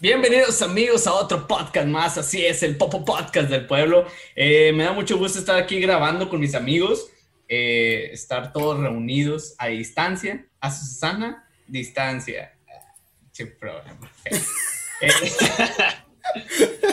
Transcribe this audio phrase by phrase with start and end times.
[0.00, 4.06] Bienvenidos amigos a otro podcast más, así es, el Popo Podcast del pueblo.
[4.36, 7.08] Eh, me da mucho gusto estar aquí grabando con mis amigos,
[7.48, 12.54] eh, estar todos reunidos a distancia, a Susana, distancia.
[13.32, 13.56] Che.
[15.00, 15.12] Eh,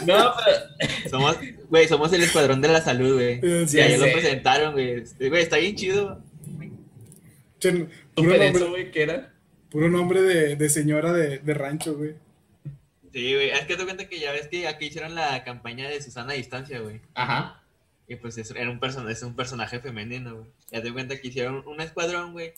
[0.05, 1.09] no, pero...
[1.09, 1.37] Somos,
[1.69, 3.41] güey, somos el escuadrón de la salud, güey.
[3.41, 5.03] Sí, Sí, ahí lo presentaron, güey.
[5.19, 6.21] Güey, está bien chido.
[7.59, 9.35] Che, puro nombre, güey, ¿qué era?
[9.75, 12.15] puro nombre de, de señora de, de rancho, güey.
[13.11, 13.49] Sí, güey.
[13.49, 16.37] Es que te cuenta que ya ves que aquí hicieron la campaña de Susana a
[16.37, 17.01] distancia, güey.
[17.13, 17.61] Ajá.
[18.07, 20.47] Y pues es, era un person es un personaje femenino, güey.
[20.71, 22.53] Ya te cuenta que hicieron un escuadrón, güey.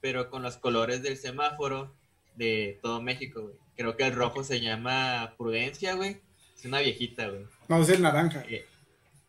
[0.00, 1.92] Pero con los colores del semáforo
[2.36, 3.54] de todo México, güey.
[3.80, 6.20] Creo que el rojo se llama Prudencia, güey.
[6.54, 7.46] Es una viejita, güey.
[7.66, 8.44] No, es el naranja.
[8.46, 8.66] Eh,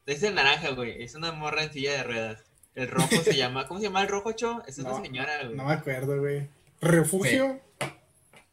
[0.06, 1.02] Es el naranja, güey.
[1.02, 2.44] Es una morra en silla de ruedas.
[2.76, 3.66] El rojo se llama.
[3.66, 4.62] ¿Cómo se llama el rojo, Cho?
[4.68, 5.56] Es una No, señora, güey.
[5.56, 6.50] No me acuerdo, güey.
[6.82, 7.62] ¿Refugio?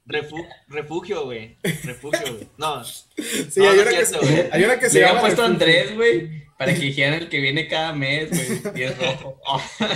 [0.06, 1.56] Refu- refugio, güey.
[1.82, 2.48] Refugio, güey.
[2.58, 2.84] No.
[2.84, 3.02] Sí,
[3.56, 4.48] No, hay, no una es que, cierto, güey.
[4.52, 5.20] hay una que se Le llama.
[5.20, 5.52] puesto Refugio.
[5.66, 9.40] Andrés, güey, para que dijeran el que viene cada mes, güey, y es rojo.
[9.48, 9.62] Oh.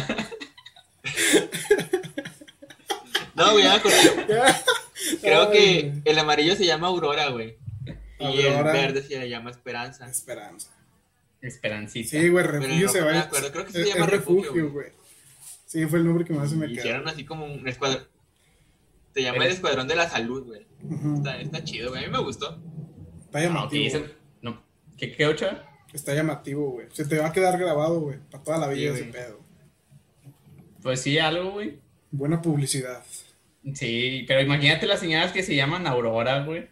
[3.35, 3.97] No, güey, ya me acordé.
[5.21, 6.03] Creo Ay, que güey.
[6.05, 7.57] el amarillo se llama Aurora, güey.
[8.21, 10.09] Y el verde se llama Esperanza.
[10.09, 10.71] Esperanza.
[11.41, 12.09] Esperancita.
[12.11, 13.21] Sí, güey, refugio se me va.
[13.21, 14.89] acuerdo, creo que se es, llama refugio, güey.
[15.67, 16.79] Sí, fue el nombre que más se me quedó.
[16.79, 18.07] Hicieron así como un escuadrón.
[19.15, 20.67] Se llama el Escuadrón de la Salud, güey.
[21.19, 22.05] Está, está chido, güey.
[22.05, 22.59] A mí me gustó.
[23.25, 24.05] Está Ah, llamativo.
[24.41, 24.63] no.
[24.97, 25.47] ¿Qué, qué ocho?
[25.93, 26.87] Está llamativo, güey.
[26.93, 28.19] Se te va a quedar grabado, güey.
[28.31, 29.13] Para toda la vida Sí, ese güey.
[29.13, 29.41] pedo.
[30.83, 31.79] Pues sí, algo, güey.
[32.11, 33.03] Buena publicidad.
[33.75, 36.69] Sí, pero imagínate las señoras que se llaman Aurora, güey.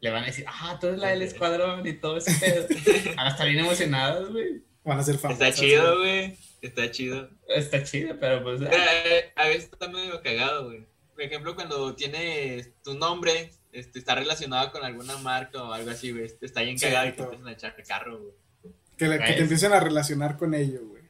[0.00, 2.66] Le van a decir, ah, tú eres la del escuadrón y todo ese pedo.
[3.16, 4.62] Van a estar bien emocionadas, güey.
[4.82, 5.48] Van a ser famosas.
[5.48, 6.38] Está chido, güey.
[6.62, 7.28] Está chido.
[7.48, 8.60] Está chido, pero pues.
[8.60, 10.86] Pero, eh, a veces está medio cagado, güey.
[11.12, 16.12] Por ejemplo, cuando tienes tu nombre, este, está relacionado con alguna marca o algo así,
[16.12, 16.32] güey.
[16.40, 18.32] Está bien cagado y te empiezan a echar carro, güey.
[18.96, 21.02] Que, que te empiecen a relacionar con ello, güey.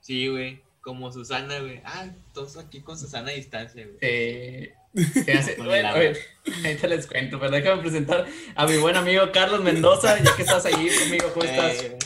[0.00, 0.60] Sí, güey.
[0.82, 1.80] Como Susana, güey.
[1.84, 3.98] Ah, todos aquí con Susana a distancia, güey.
[4.00, 6.18] Se, se hace- bueno, el a ver,
[6.64, 10.66] ahorita les cuento, pero déjame presentar a mi buen amigo Carlos Mendoza, ya que estás
[10.66, 11.82] ahí conmigo, ¿cómo estás?
[11.82, 11.96] Eh,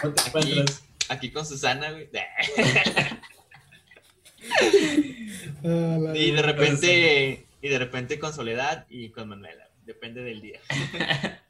[0.00, 0.82] ¿Cómo te aquí, encuentras?
[1.10, 2.08] aquí con Susana, güey.
[5.64, 9.68] Ah, y de repente, y de repente con Soledad y con Manuela.
[9.84, 10.60] Depende del día.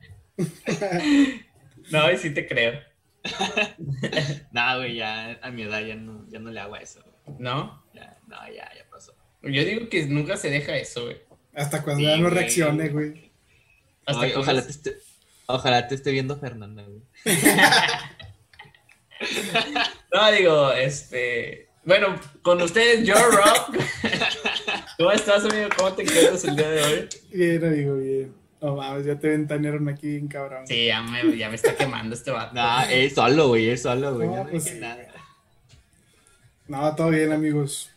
[1.91, 2.79] No, y sí te creo,
[4.53, 7.03] Nada, güey, ya a mi edad ya no, ya no le hago a eso.
[7.25, 7.37] güey.
[7.39, 7.85] ¿no?
[7.95, 9.15] Ya, no, ya, ya pasó.
[9.43, 11.21] Yo digo que nunca se deja eso, güey.
[11.55, 12.35] Hasta cuando Sí, ya no güey.
[12.35, 13.33] reaccione, güey.
[14.07, 14.97] Hasta Ay, que ojalá, te esté,
[15.47, 17.03] ojalá te esté viendo Fernanda, güey.
[20.13, 21.69] No, digo, este.
[21.85, 23.77] Bueno, con ustedes, Joe Rock.
[24.99, 25.69] ¿Cómo estás, amigo?
[25.77, 27.09] ¿Cómo te encuentras el día de hoy?
[27.33, 28.35] Bien, amigo, bien.
[28.61, 30.67] No mames, ya te ventanearon aquí bien cabrón.
[30.67, 32.53] Sí, ya me, ya me está quemando este vato.
[32.55, 34.29] Nah, él solo, güey, él solo, güey.
[34.29, 35.07] No, no pues sí, nada.
[36.67, 37.91] No, todo bien, amigos.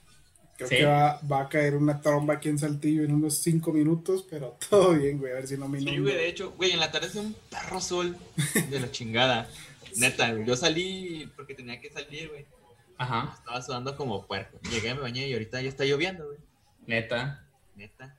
[0.57, 0.75] Creo Sí.
[0.77, 4.57] que va, va a caer una tromba aquí en Saltillo en unos cinco minutos, pero
[4.69, 5.31] todo bien, güey.
[5.31, 7.35] A ver si no me Sí, güey, de hecho, güey, en la tarde hace un
[7.49, 8.15] perro sol
[8.69, 9.49] de la chingada.
[9.97, 10.45] Neta, güey.
[10.45, 12.45] Yo salí porque tenía que salir, güey.
[12.97, 14.59] Ajá, Estaba sudando como puerco.
[14.69, 16.37] Llegué, me bañé y ahorita ya está lloviendo, güey.
[16.85, 17.43] neta.
[17.75, 18.15] Neta.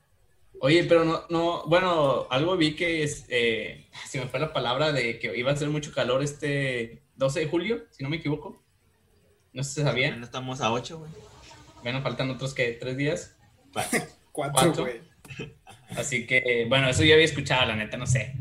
[0.60, 4.92] Oye, pero no, no, bueno, algo vi que es, eh, se me fue la palabra
[4.92, 8.62] de que iba a hacer mucho calor este 12 de julio, si no me equivoco.
[9.52, 10.18] No sé si sabían.
[10.20, 11.10] No estamos a 8, güey.
[11.82, 13.36] Bueno, faltan otros que tres días.
[13.72, 14.00] Cuatro,
[14.32, 14.84] ¿Cuatro?
[14.84, 15.00] güey.
[15.90, 18.34] Así que, bueno, eso yo había escuchado, la neta, no sé.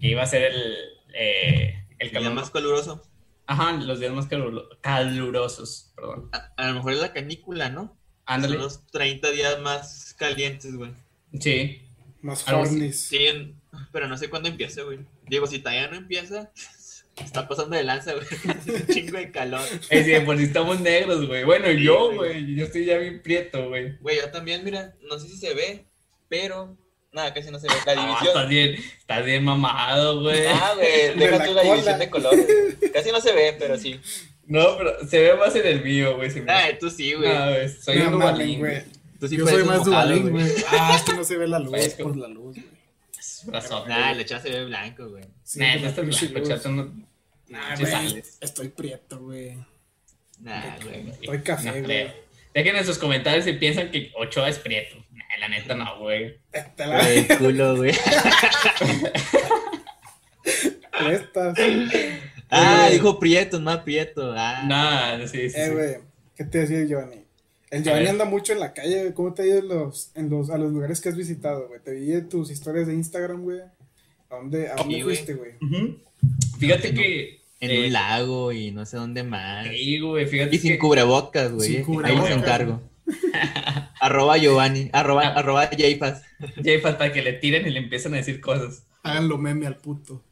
[0.00, 0.74] Que iba a ser el,
[1.12, 2.34] eh, el El día calor.
[2.34, 3.02] más caluroso.
[3.46, 6.30] Ajá, los días más calurosos, perdón.
[6.32, 7.96] A, a lo mejor es la canícula, ¿no?
[8.24, 8.54] Ándale.
[8.54, 10.92] Son los 30 días más calientes, güey.
[11.40, 11.82] Sí,
[12.22, 13.00] Más hornies.
[13.00, 13.54] Sí,
[13.92, 15.00] pero no sé cuándo empiece, güey.
[15.28, 16.50] Digo, si todavía no empieza,
[17.24, 18.26] está pasando de lanza, güey.
[18.80, 19.60] Un chingo de calor.
[19.90, 21.44] es decir, pues estamos negros, güey.
[21.44, 22.54] Bueno, Sí, yo, güey.
[22.54, 23.96] yo estoy ya bien prieto, güey.
[23.98, 25.84] Güey, yo también, mira, no sé si se ve,
[26.28, 26.76] pero
[27.12, 27.74] nada, casi no se ve.
[27.86, 28.26] La Ah, división.
[28.28, 30.46] estás bien, estás bien mamado, güey.
[30.46, 31.72] Ah, güey, De deja la tú la cola.
[31.74, 32.46] división de colores.
[32.92, 34.00] Casi no se ve, pero sí.
[34.48, 36.30] No, pero se ve más en el mío, güey.
[36.48, 37.28] Ah, tú sí, güey.
[37.28, 38.82] No, güey, soy No un güey.
[39.20, 40.46] Tú sí Yo soy más dubalín, güey.
[40.70, 42.66] Ah, es que no se ve la luz Parezco- por la luz, güey.
[43.86, 44.14] Nah, güey.
[44.18, 45.24] la chava se ve blanco, güey.
[45.44, 46.92] Sí, Nah, no pinche blanco, chato, no-
[47.48, 48.22] Nah, Sí güey.
[48.40, 49.56] Estoy prieto, güey.
[50.40, 51.08] Nah, güey.
[51.10, 51.84] Estoy café, No güey.
[51.84, 52.12] creo.
[52.54, 54.96] Dejen en sus comentarios si piensan que Ochoa es prieto.
[55.12, 56.38] Nah, la neta no, güey.
[56.52, 57.92] La Güey, el culo, güey.
[60.98, 61.58] prestas.
[61.58, 64.32] Ay, Ah, dijo Prieto, no Prieto.
[64.36, 64.62] Ah.
[64.66, 65.56] Nah, sí, sí.
[65.60, 65.72] Eh, sí.
[65.72, 65.96] güey,
[66.36, 67.25] ¿qué te decía el Giovanni?
[67.70, 69.14] El Giovanni anda mucho en la calle, güey.
[69.14, 71.80] ¿Cómo te ha ido en los, en los, a los lugares que has visitado, güey?
[71.82, 73.60] Te vi en tus historias de Instagram, güey.
[74.30, 75.16] ¿A dónde, a dónde Sí, güey.
[75.16, 75.52] fuiste, güey?
[76.58, 77.40] Fíjate que.
[77.58, 79.66] En eh, un lago y no sé dónde más.
[79.68, 81.68] Sí, güey, fíjate Y sin que- cubrebocas, güey.
[81.68, 82.28] Sin Ahí cubrebocas.
[82.28, 82.82] les encargo.
[84.00, 85.38] arroba Giovanni, arroba, Ah.
[85.38, 86.22] arroba Jaypas.
[86.62, 88.84] Jefas, para que le tiren y le empiecen a decir cosas.
[89.02, 90.22] Háganlo meme al puto.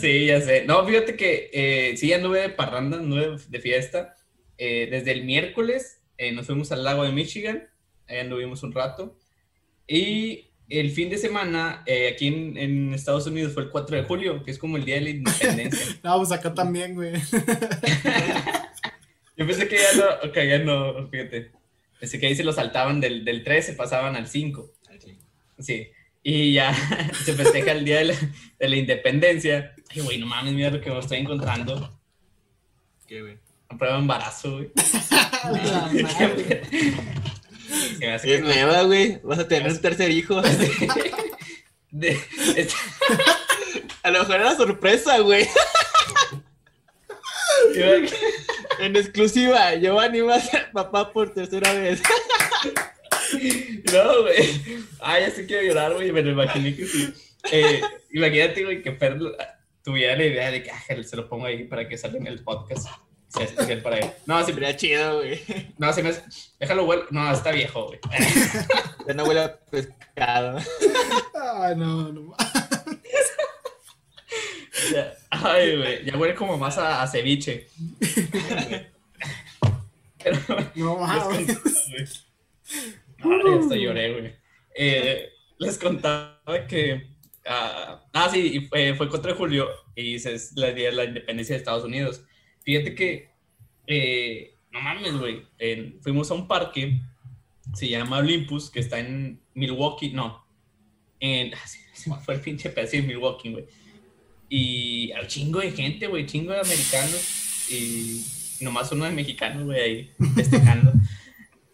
[0.00, 0.64] Sí, ya sé.
[0.66, 4.16] No, fíjate que eh, sí anduve de parranda, anduve de fiesta.
[4.58, 7.68] Eh, desde el miércoles eh, nos fuimos al lago de Michigan,
[8.06, 9.18] ahí anduvimos un rato.
[9.88, 14.04] Y el fin de semana, eh, aquí en, en Estados Unidos, fue el 4 de
[14.04, 15.96] julio, que es como el día de la independencia.
[16.04, 17.14] No, pues acá también, güey.
[19.36, 21.50] Yo pensé que ya no, que ya no, fíjate.
[21.98, 24.70] Pensé que ahí se lo saltaban del, del 3, se pasaban al 5.
[25.58, 25.88] Sí.
[26.22, 26.72] Y ya
[27.24, 28.14] se festeja el día de la,
[28.60, 29.74] de la independencia.
[29.90, 31.98] Ay, güey, no mames, mira lo que me estoy encontrando.
[33.08, 33.38] ¿Qué, güey?
[33.78, 34.70] Prueba de embarazo, güey.
[38.00, 39.18] Es que- nueva, güey.
[39.22, 40.40] Vas a tener un tercer hijo.
[41.90, 42.20] de-
[44.02, 45.48] A lo mejor era sorpresa, güey.
[48.80, 52.02] En exclusiva, Giovanni va a ser papá por tercera vez.
[53.92, 54.84] No, güey.
[55.00, 56.12] Ah, ya sé que quiero llorar, güey.
[56.12, 57.12] Me lo imaginé que sí.
[57.50, 57.80] Eh,
[58.12, 59.18] imagínate, güey, que Fer
[59.82, 62.42] tuviera la idea de que ah, se lo pongo ahí para que salga en el
[62.44, 62.88] podcast.
[63.32, 64.10] Sea especial para él.
[64.26, 65.40] No, sí, Sería chido, güey.
[65.78, 66.22] no, se me hace-
[66.60, 67.00] Déjalo, güey.
[67.10, 67.98] No, está viejo, güey.
[69.08, 70.58] Ya no huele a pescado.
[71.34, 72.34] Ay, no, no.
[74.92, 76.04] Ya- Ay, güey.
[76.04, 77.68] Ya huele como más a, a ceviche.
[80.22, 80.38] Pero,
[80.74, 81.58] No, mames.
[83.24, 84.34] Ay, hasta lloré, güey.
[84.74, 85.28] Eh,
[85.58, 86.38] les contaba
[86.68, 87.06] que.
[87.46, 91.58] ah, ah, sí, y fue, fue 4 de julio y se- la la independencia de
[91.58, 92.22] Estados Unidos.
[92.64, 93.30] Fíjate que.
[93.86, 95.46] eh, no mames, güey.
[96.00, 97.00] fuimos a un parque.
[97.74, 100.10] Se llama Olympus, que está en Milwaukee.
[100.10, 100.44] No.
[101.20, 101.52] En.
[101.94, 103.66] se me fue el pinche pedazo de Milwaukee, güey.
[104.48, 106.26] Y hay chingo de gente, güey.
[106.26, 107.70] Chingo de americanos.
[107.70, 108.24] Y
[108.60, 110.92] nomás uno de mexicanos, güey, ahí festejando.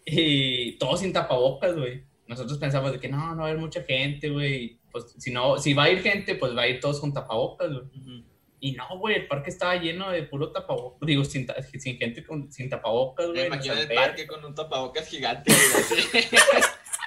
[0.05, 2.03] Y todos sin tapabocas, güey.
[2.27, 4.79] Nosotros pensamos de que no, no va a haber mucha gente, güey.
[4.91, 7.71] Pues si no, si va a ir gente, pues va a ir todos con tapabocas,
[7.71, 8.23] güey.
[8.61, 11.05] Y no, güey, el parque estaba lleno de puro tapabocas.
[11.07, 13.47] Digo, sin, ta- sin gente con, sin tapabocas, Me güey.
[13.47, 16.25] imagino nos el parque con un tapabocas gigante, güey.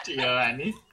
[0.06, 0.75] Giovanni.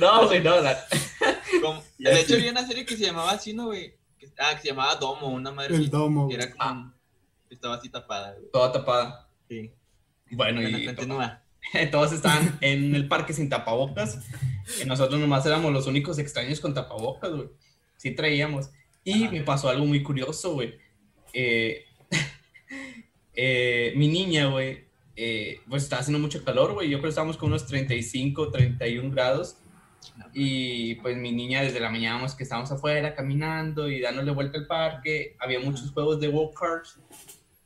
[0.00, 0.60] No, güey, no.
[0.62, 0.82] la-
[1.98, 3.94] De hecho, había una serie que se llamaba así, ¿no, güey?
[4.38, 6.26] Ah, que se llamaba Domo, una madre El domo.
[6.28, 6.46] que güey.
[6.46, 6.94] era como...
[7.50, 8.50] Estaba así tapada, güey.
[8.50, 9.28] Toda tapada.
[9.48, 9.70] Sí.
[10.30, 11.42] Bueno, Bueno, y continúa.
[11.90, 14.18] todos estaban en el parque sin tapabocas.
[14.80, 17.48] Y nosotros nomás éramos los únicos extraños con tapabocas, güey.
[17.98, 18.70] Sí traíamos.
[19.04, 19.32] Y Ajá.
[19.32, 20.74] me pasó algo muy curioso, güey.
[21.32, 21.84] Eh,
[23.34, 24.84] eh, mi niña, güey,
[25.16, 26.88] eh, pues estaba haciendo mucho calor, güey.
[26.88, 29.56] Yo creo que estábamos con unos 35, 31 grados.
[30.32, 34.58] Y pues mi niña desde la mañana vamos que estábamos afuera caminando y dándole vuelta
[34.58, 35.36] al parque.
[35.38, 36.98] Había muchos juegos de walk carts.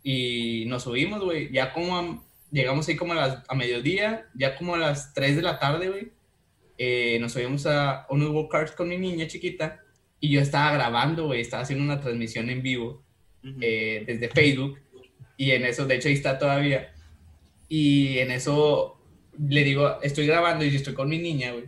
[0.02, 1.50] Y nos subimos, güey.
[1.52, 5.36] Ya como a- llegamos ahí como a, las, a mediodía, ya como a las 3
[5.36, 6.12] de la tarde, güey.
[6.76, 9.83] eh, nos subimos a unos walk carts con mi niña chiquita.
[10.20, 11.40] Y yo estaba grabando, güey.
[11.40, 13.04] Estaba haciendo una transmisión en vivo
[13.60, 14.78] eh, desde Facebook
[15.36, 16.92] y en eso, de hecho ahí está todavía.
[17.68, 19.00] Y en eso
[19.38, 21.64] le digo, estoy grabando y yo estoy con mi niña, güey.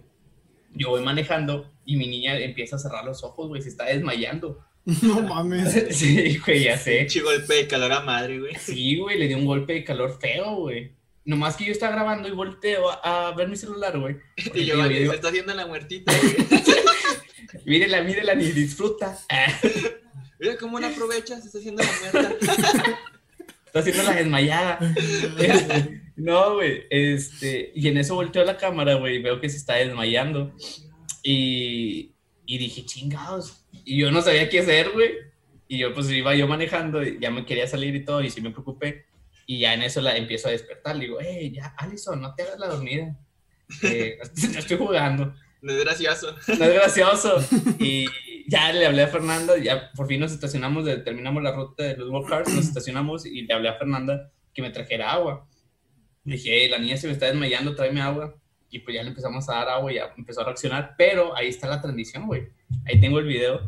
[0.74, 4.60] Yo voy manejando y mi niña empieza a cerrar los ojos, güey, se está desmayando.
[5.02, 5.88] No mames.
[5.96, 6.98] sí, güey, ya sé.
[6.98, 8.54] Pinche golpe de calor a madre, güey.
[8.54, 10.92] Sí, güey, le dio un golpe de calor feo, güey.
[11.24, 14.16] Nomás que yo estaba grabando y volteo a, a ver mi celular, güey.
[14.54, 16.36] Y yo digo, se está haciendo la muertita, güey.
[17.64, 19.18] mírela, mírela, ni disfruta.
[20.38, 22.36] Mira cómo la aprovecha, se está haciendo la muerta.
[23.66, 24.78] está haciendo la desmayada.
[26.16, 30.54] No, güey, este, y en eso volteo la cámara, güey, veo que se está desmayando.
[31.22, 32.12] Y,
[32.46, 33.66] y dije, chingados.
[33.84, 35.10] Y yo no sabía qué hacer, güey.
[35.68, 38.40] Y yo, pues, iba yo manejando, y ya me quería salir y todo, y sí
[38.40, 39.06] me preocupé.
[39.46, 40.96] Y ya en eso la empiezo a despertar.
[40.96, 43.16] Le digo, hey, ya, Alison, no te hagas la dormida.
[43.82, 44.18] Eh,
[44.52, 45.34] no estoy jugando.
[45.66, 46.34] No es gracioso.
[46.58, 47.36] No es gracioso.
[47.80, 48.06] Y
[48.48, 51.96] ya le hablé a Fernanda, ya por fin nos estacionamos, de- terminamos la ruta de
[51.96, 55.46] los walk nos estacionamos y le hablé a Fernanda que me trajera agua.
[56.24, 58.34] Le dije, "Hey, la niña se me está desmayando, tráeme agua.
[58.70, 60.94] Y pues ya le empezamos a dar agua y ya empezó a reaccionar.
[60.98, 62.48] Pero ahí está la transmisión, güey.
[62.84, 63.60] Ahí tengo el video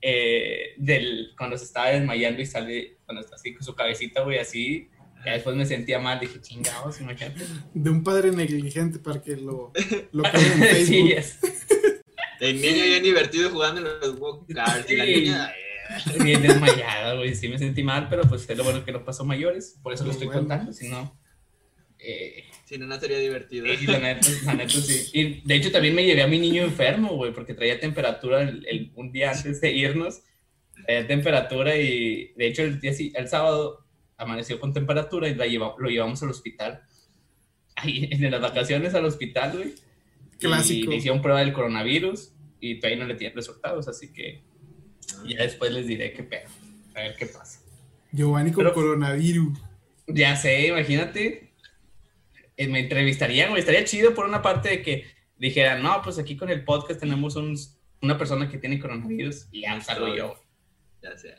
[0.00, 4.38] eh, del cuando se estaba desmayando y sale, cuando está así con su cabecita, güey,
[4.38, 4.88] así.
[5.24, 7.44] Ya después me sentía mal, dije, chingados, imagínate.
[7.74, 9.72] De un padre negligente para que lo,
[10.12, 11.12] lo en sí, Facebook.
[11.16, 11.38] es-
[12.40, 15.14] El niño bien divertido jugando en los walk carts y la Sí.
[15.14, 15.52] niña.
[15.52, 17.34] eh, bien desmayada, güey.
[17.36, 19.78] Sí me sentí mal, pero pues es lo bueno que no pasó mayores.
[19.82, 20.40] Por eso lo estoy Bueno.
[20.40, 21.16] contando, si no.
[21.98, 23.66] eh, Si no, no sería divertido.
[23.66, 25.10] y la neta, la neta sí.
[25.12, 28.66] Y de hecho también me llevé a mi niño enfermo, güey, porque traía temperatura el,
[28.66, 30.22] el- un día antes de irnos.
[30.86, 33.81] Traía temperatura y de hecho el, día, sí- el sábado
[34.22, 36.82] amaneció con temperatura y la lleva- lo llevamos al hospital.
[37.76, 39.74] Ahí en las vacaciones al hospital, güey.
[40.34, 40.90] Y Clásico.
[40.90, 44.42] le hicieron prueba del coronavirus y todavía no le tienen resultados, así que
[45.26, 46.48] ya después les diré qué pedo.
[46.94, 47.60] A ver qué pasa.
[48.12, 49.58] Giovanni con Pero- coronavirus.
[50.08, 51.52] Ya sé, imagínate.
[52.56, 53.60] eh, Me entrevistarían, güey.
[53.60, 55.04] Estaría chido por una parte de que
[55.38, 57.56] dijeran, no, pues aquí con el podcast tenemos un-
[58.02, 60.34] una persona que tiene coronavirus y ya salgo yo.
[61.02, 61.34] Ya sé.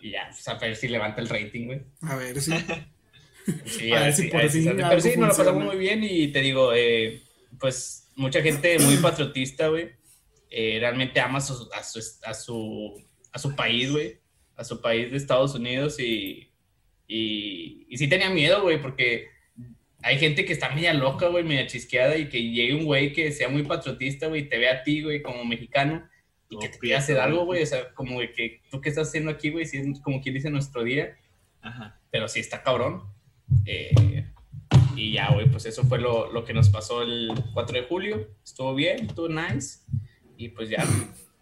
[0.00, 1.82] Y ya, pues, a ver si levanta el rating, güey.
[2.02, 2.52] A ver, sí.
[3.64, 4.76] Sí, A ver si por fin.
[4.76, 7.20] Pero sí, nos lo pasamos muy bien y te digo, eh,
[7.58, 9.90] pues mucha gente muy patriotista, güey.
[10.50, 13.02] eh, realmente ama a su, a su, a su,
[13.32, 14.18] a su país, güey.
[14.56, 16.50] A su país de Estados Unidos y,
[17.08, 19.28] y, y sí tenía miedo, güey, porque
[20.02, 23.32] hay gente que está media loca, güey, media chisqueada y que llegue un güey que
[23.32, 26.06] sea muy patriotista, güey, y te ve a ti, güey, como mexicano
[26.50, 27.60] y que te quiera hacer algo, güey.
[27.60, 27.62] güey.
[27.62, 30.34] O sea, como de que tú qué estás haciendo aquí, güey, si es como quien
[30.34, 31.16] dice nuestro día
[31.62, 31.98] Ajá.
[32.10, 33.04] pero sí está cabrón.
[33.64, 34.26] Eh,
[34.96, 38.28] y ya, güey, pues eso fue lo, lo que nos pasó el 4 de julio.
[38.44, 39.78] Estuvo bien, estuvo nice.
[40.36, 40.84] Y pues ya,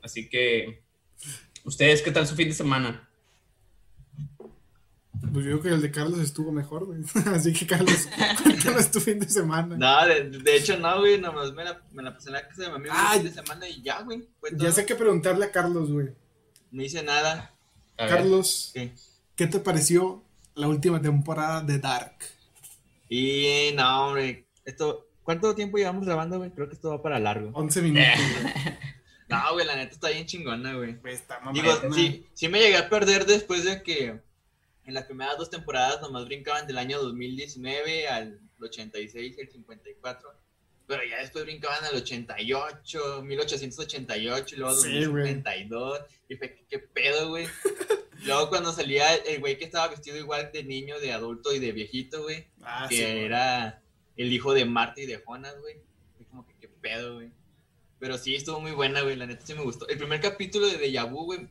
[0.02, 0.82] así que,
[1.64, 3.07] ¿ustedes qué tal su fin de semana?
[5.20, 7.00] Pues yo creo que el de Carlos estuvo mejor, güey.
[7.34, 8.08] Así que, Carlos,
[8.42, 9.76] cuéntanos tu fin de semana.
[9.76, 12.62] No, de, de hecho no, güey, nomás me la, me la pasé en la casa
[12.62, 14.28] de mi amigo el fin de semana y ya, güey.
[14.52, 16.08] Ya sé que preguntarle a Carlos, güey.
[16.70, 17.54] No hice nada.
[17.96, 18.06] A.
[18.06, 18.92] Carlos, ¿Qué?
[19.36, 20.22] ¿qué te pareció
[20.54, 22.16] la última temporada de Dark?
[23.08, 26.50] Y no, hombre, esto, ¿cuánto tiempo llevamos grabando, güey?
[26.50, 27.50] Creo que esto va para largo.
[27.54, 28.08] 11 minutos,
[28.42, 28.74] güey.
[29.28, 30.96] No, güey, la neta está bien chingona, güey.
[31.04, 31.94] Está Digo, mamadona.
[31.94, 34.20] sí, sí me llegué a perder después de que
[34.88, 40.30] en las primeras dos temporadas nomás brincaban del año 2019 al 86 y el 54.
[40.86, 45.34] Pero ya después brincaban al 88, 1888 y luego Sí, güey.
[45.34, 46.00] 2072.
[46.30, 47.46] Y fue, ¿qué, qué pedo, güey?
[48.24, 51.72] luego cuando salía el güey que estaba vestido igual de niño, de adulto y de
[51.72, 52.46] viejito, güey.
[52.62, 53.82] Ah, que sí, era
[54.16, 55.76] el hijo de Marta y de Jonas, güey.
[56.16, 57.30] Fue como que, ¿qué pedo, güey?
[57.98, 59.16] Pero sí, estuvo muy buena, güey.
[59.16, 59.86] La neta sí me gustó.
[59.86, 61.46] El primer capítulo de Deja Vu, güey,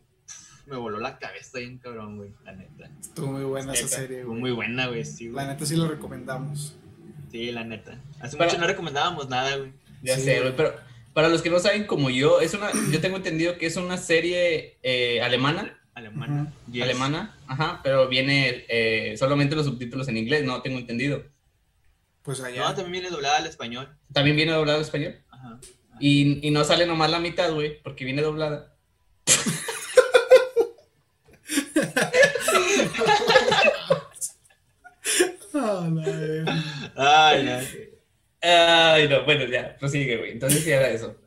[0.67, 2.31] me voló la cabeza bien cabrón, güey.
[2.43, 2.89] La neta.
[3.00, 4.41] Estuvo muy buena esa Neta, serie, Estuvo güey.
[4.41, 5.05] muy buena, güey.
[5.05, 6.75] Sí, La neta sí lo recomendamos.
[7.31, 8.00] Sí, la neta.
[8.19, 9.71] Hace Para- mucho no recomendábamos nada, güey.
[10.03, 10.55] Ya Sí, sé, güey.
[10.55, 10.75] pero
[11.13, 13.97] para los que no saben como yo, es una, yo tengo entendido que es una
[13.97, 16.53] serie eh, alemana, Alemana.
[16.71, 16.83] Yes.
[16.83, 21.24] alemana, ajá, pero viene eh, solamente los subtítulos en inglés, no tengo entendido.
[22.21, 22.65] Pues No, allá.
[22.75, 23.89] también viene doblada al español.
[24.13, 25.15] También viene doblado en español.
[25.31, 25.59] Ajá.
[26.00, 28.75] Y, y no sale nomás la mitad, güey, porque viene doblada.
[35.53, 36.63] Ah, la verga.
[36.95, 37.59] Ay, no.
[39.08, 40.32] Ay, no, bueno, ya, prosigue, güey.
[40.32, 41.20] Entonces sí era eso.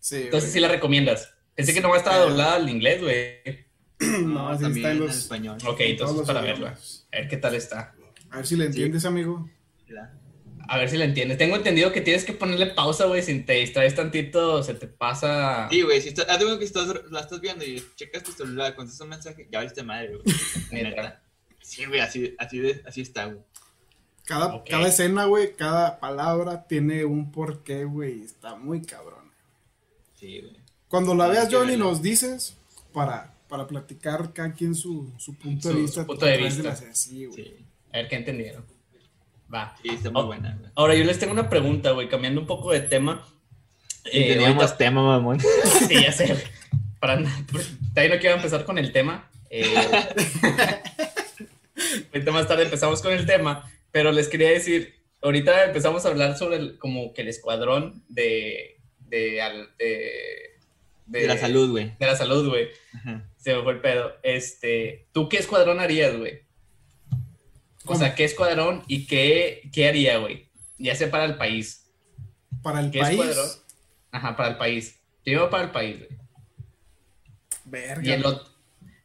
[0.00, 0.68] Sí, Entonces sí güey.
[0.68, 1.34] la recomiendas.
[1.54, 3.64] Pensé que nomás estaba doblada al inglés, güey.
[4.24, 5.16] No, sí también está en en los.
[5.16, 5.58] español.
[5.66, 6.60] Ok, en entonces para idiomas.
[6.60, 6.78] verla.
[7.12, 7.94] A ver qué tal está.
[8.30, 9.48] A ver si le entiendes, amigo.
[10.66, 11.38] A ver si la entiendes.
[11.38, 13.22] Tengo entendido que tienes que ponerle pausa, güey.
[13.22, 15.68] Si te distraes tantito, se te pasa.
[15.70, 16.26] Sí, güey, si estás,
[16.58, 20.16] que estás, la estás viendo y checas tu celular, contestas un mensaje, ya viste madre,
[20.16, 20.82] güey.
[20.94, 21.22] La.
[21.60, 23.38] Sí, güey, así, así, de, así está, güey.
[24.24, 28.22] Cada, cada escena, güey, cada palabra tiene un porqué, güey.
[28.22, 29.30] Está muy cabrón.
[30.18, 30.56] Sí, güey.
[30.88, 32.56] Cuando la veas, Johnny, nos dices
[32.92, 36.00] para, para platicar cada quien su, su punto de Su- vista.
[36.02, 36.76] su punto de vista.
[36.92, 37.44] Sí, güey.
[37.44, 37.56] Sí,
[37.92, 38.64] A ver qué entendieron.
[39.52, 39.76] Va.
[39.82, 40.26] sí, está muy Oh.
[40.26, 40.70] buena, güey.
[40.74, 43.26] Ahora yo les tengo una pregunta, güey, cambiando un poco de tema.
[44.06, 45.38] Y Eh, teníamos ahorita- tema, mamón.
[45.88, 46.44] Sí, ya sé.
[46.98, 47.28] Para no
[47.94, 49.28] quiero empezar con el tema.
[49.50, 49.64] Eh,
[52.12, 56.36] ahorita más tarde empezamos con el tema, pero les quería decir, ahorita empezamos a hablar
[56.36, 59.40] sobre el- como que el escuadrón de, de,
[59.78, 60.50] de,
[61.06, 61.96] De la salud, güey.
[61.96, 62.70] De la salud, güey.
[62.92, 63.30] Ajá.
[63.36, 64.16] Se me fue el pedo.
[64.24, 66.40] Este, ¿tú qué escuadrón harías, güey?
[67.84, 70.48] O sea, ¿qué escuadrón y qué, qué haría, güey?
[70.76, 71.88] Ya sea para el país.
[72.64, 73.20] Para el ¿Qué país.
[73.20, 73.48] escuadrón?
[74.10, 74.98] Ajá, para el país.
[75.24, 76.18] Yo para el país, güey.
[77.66, 78.02] Verga.
[78.08, 78.24] Y el,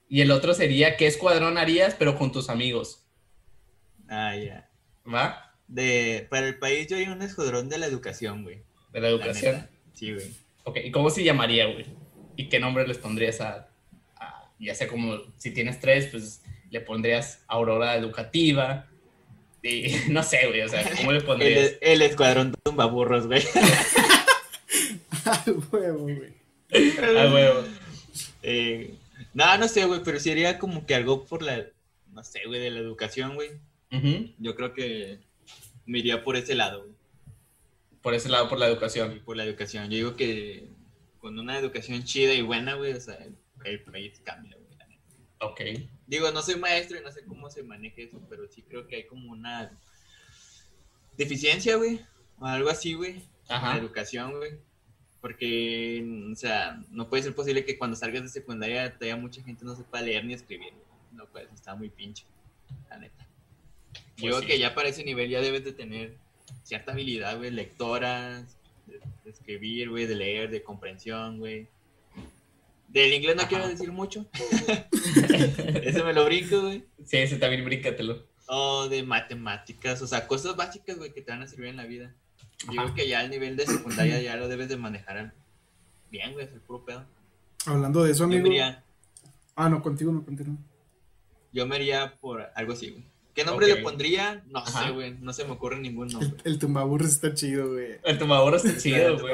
[0.10, 3.06] y el otro sería, ¿qué escuadrón harías, pero con tus amigos?
[4.08, 4.69] Ah, ya.
[5.14, 5.54] ¿Va?
[5.68, 8.62] De, para el país yo hay un escuadrón de la educación, güey.
[8.92, 9.68] De la educación.
[9.94, 10.28] Sí, güey.
[10.64, 11.86] Ok, ¿y cómo se llamaría, güey?
[12.36, 13.70] ¿Y qué nombre les pondrías a,
[14.18, 18.88] a- ya sea como, si tienes tres, pues le pondrías Aurora Educativa?
[19.62, 21.74] Y no sé, güey, o sea, ¿cómo le pondrías?
[21.82, 23.44] El, el escuadrón tumbaburros, güey.
[25.26, 26.34] Al huevo, güey.
[26.72, 27.64] Ah, huevo.
[28.44, 28.94] Eh,
[29.34, 31.66] No, no sé, güey, pero sería como que algo por la,
[32.14, 33.50] no sé, güey, de la educación, güey.
[33.92, 35.20] Yo creo que
[35.86, 36.88] me iría por ese lado.
[38.02, 39.22] Por ese lado, por la educación.
[39.26, 39.90] por la educación.
[39.90, 40.70] Yo digo que
[41.20, 43.18] con una educación chida y buena, güey, o sea,
[43.66, 44.70] el, país cambia, güey.
[45.42, 45.62] Ok.
[46.08, 48.98] Digo, no soy maestro y no sé cómo se maneja eso, pero sí creo que
[48.98, 49.72] hay como una
[51.18, 52.02] deficiencia, güey,
[52.40, 53.78] o algo así, güey, en la Ajá.
[53.78, 54.60] educación, güey.
[55.22, 59.66] Porque, o sea, no puede ser posible que cuando salgas de secundaria todavía mucha gente
[59.66, 60.74] no sepa leer ni escribir.
[60.74, 60.86] güey.
[61.12, 62.26] No, pues está muy pinche,
[62.90, 63.19] la neta.
[64.20, 64.48] Pues Yo creo sí.
[64.48, 66.16] que ya para ese nivel ya debes de tener
[66.64, 68.44] cierta habilidad, güey, lectora,
[68.88, 71.68] de, de escribir, güey, de leer, de comprensión, güey.
[72.88, 73.50] Del inglés no Ajá.
[73.50, 74.26] quiero decir mucho.
[75.84, 76.86] Ese me lo brinco, güey.
[77.06, 78.26] Sí, ese también bríncatelo.
[78.48, 81.86] O de matemáticas, o sea, cosas básicas, güey, que te van a servir en la
[81.86, 82.14] vida.
[82.66, 82.84] Yo Ajá.
[82.84, 85.34] creo que ya al nivel de secundaria ya lo debes de manejar
[86.12, 87.06] bien, güey, es el puro pedo.
[87.68, 88.48] Hablando de eso, Yo me, amigo.
[88.54, 88.84] iría,
[89.56, 90.52] Ah, no, contigo no, contigo.
[91.54, 93.04] yo me iría por algo así, güey.
[93.40, 94.44] ¿Qué nombre le pondría?
[94.48, 94.88] No Ajá.
[94.88, 96.42] sé, güey, no se me ocurre ningún El, nombre.
[96.44, 97.98] el tumbaburros está chido, güey.
[98.04, 99.34] El tomador está chido, güey.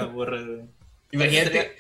[1.12, 1.72] Imagínate.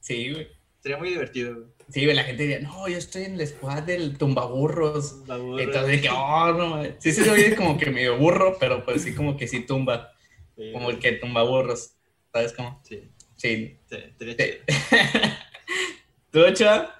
[0.00, 0.48] Sí, güey.
[0.82, 1.66] Sería muy divertido, güey.
[1.88, 5.22] Sí, güey, la gente diría, no, yo estoy en el squad del tumbaburros.
[5.26, 5.62] Me aburre.
[5.64, 6.94] Entonces, que, oh, no, mames".
[6.98, 10.12] sí se oye como que medio burro, pero pues sí, como que sí tumba,
[10.56, 11.94] Sí, como el que tumba burros,
[12.32, 12.80] ¿sabes cómo?
[12.84, 13.78] Sí, Sí.
[13.88, 14.36] sí, chido.
[16.30, 16.94] ¿Tú, Ochoa?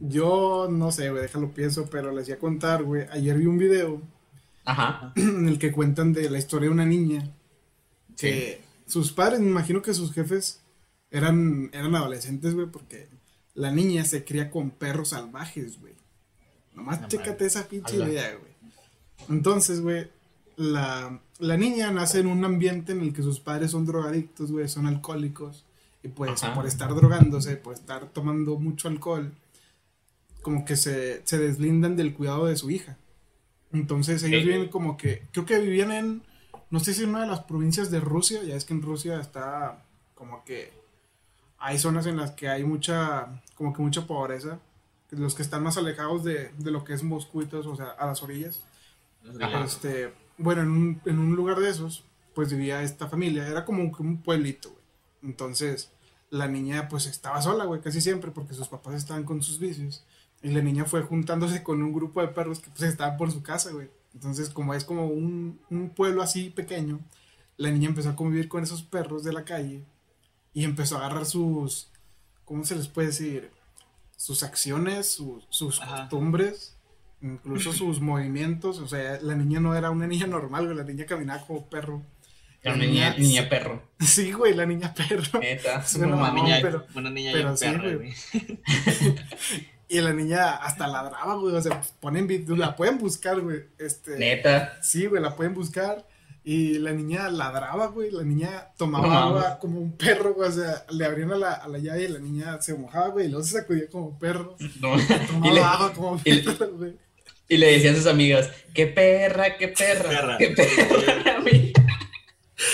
[0.00, 3.06] Yo no sé, güey, déjalo pienso, pero les iba a contar, güey.
[3.10, 4.00] Ayer vi un video
[4.64, 5.12] Ajá.
[5.16, 7.30] en el que cuentan de la historia de una niña
[8.16, 10.60] que sus padres, me imagino que sus jefes
[11.10, 13.08] eran, eran adolescentes, güey, porque
[13.54, 15.94] la niña se cría con perros salvajes, güey.
[16.74, 18.52] Nomás No chécate esa pinche idea, güey.
[19.28, 20.08] Entonces, güey,
[20.56, 24.68] la, la niña nace en un ambiente en el que sus padres son drogadictos, güey,
[24.68, 25.64] son alcohólicos.
[26.02, 26.54] Y pues Ajá.
[26.54, 29.32] por estar drogándose, por estar tomando mucho alcohol,
[30.42, 32.96] como que se, se deslindan del cuidado de su hija.
[33.72, 34.46] Entonces ellos Ok.
[34.48, 36.22] viven como que, creo que vivían en,
[36.70, 39.20] no sé si en una de las provincias de Rusia, ya es que en Rusia
[39.20, 40.72] está como que
[41.58, 44.58] hay zonas en las que hay mucha, como que mucha pobreza,
[45.10, 47.76] los que están más alejados de, de lo que es Moscú y todo eso, o
[47.76, 48.62] sea, a las orillas.
[49.40, 49.64] Ajá.
[49.64, 53.82] Este, bueno, en un, en un lugar de esos, pues vivía esta familia, era como
[53.82, 54.80] un, un pueblito, güey.
[55.22, 55.90] Entonces,
[56.30, 60.04] la niña pues estaba sola, güey, casi siempre, porque sus papás estaban con sus vicios.
[60.42, 63.42] Y la niña fue juntándose con un grupo de perros que pues estaban por su
[63.42, 63.88] casa, güey.
[64.14, 67.00] Entonces, como es como un, un pueblo así pequeño,
[67.56, 69.84] la niña empezó a convivir con esos perros de la calle
[70.54, 71.90] y empezó a agarrar sus,
[72.44, 73.50] ¿cómo se les puede decir?
[74.16, 76.00] Sus acciones, sus, sus Ajá.
[76.00, 76.74] costumbres,
[77.22, 78.78] incluso sus movimientos.
[78.78, 82.02] O sea, la niña no era una niña normal, güey, la niña caminaba como perro.
[82.62, 83.82] Era La una niña, niña perro.
[84.00, 85.38] Sí, güey, la niña perro.
[85.40, 85.84] Neta.
[85.96, 88.14] Una niña, pero- una niña pero bien sí, güey.
[89.90, 91.54] Y la niña hasta ladraba, güey.
[91.56, 93.64] O sea, ponen la pueden buscar, güey.
[93.76, 94.78] Este, Neta.
[94.82, 96.06] Sí, güey, la pueden buscar.
[96.44, 98.10] Y la niña ladraba, güey.
[98.12, 100.48] La niña tomaba No agua como un perro, güey.
[100.48, 103.26] O sea, le abrían a la, a la llave y la niña se mojaba, güey.
[103.26, 104.56] Y luego se sacudía como perro.
[104.80, 104.96] No.
[105.26, 106.96] Tomaba Y le, agua como y le- perro, güey.
[107.48, 110.38] y le decían a sus amigas, qué perra, qué perra, Perra.
[110.38, 111.72] qué perra, güey.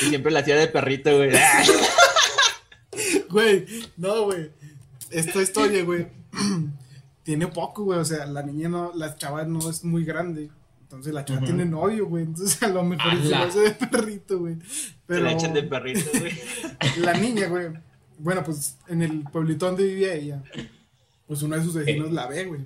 [0.02, 1.30] Y siempre la hacía de perrito, güey.
[3.28, 4.50] Güey, no, güey.
[5.10, 6.06] Esta historia, güey,
[7.26, 7.98] tiene poco, güey.
[7.98, 10.48] O sea, la niña no, la chava no es muy grande.
[10.82, 12.22] Entonces la chava tiene novio, güey.
[12.22, 14.54] Entonces a lo mejor se lo hace de perrito, güey.
[14.60, 16.32] Se Pero la echan de perrito, güey.
[16.98, 17.66] la niña, güey.
[18.18, 20.42] Bueno, pues en el pueblito donde vivía ella,
[21.26, 22.60] pues uno de sus vecinos la ve, güey.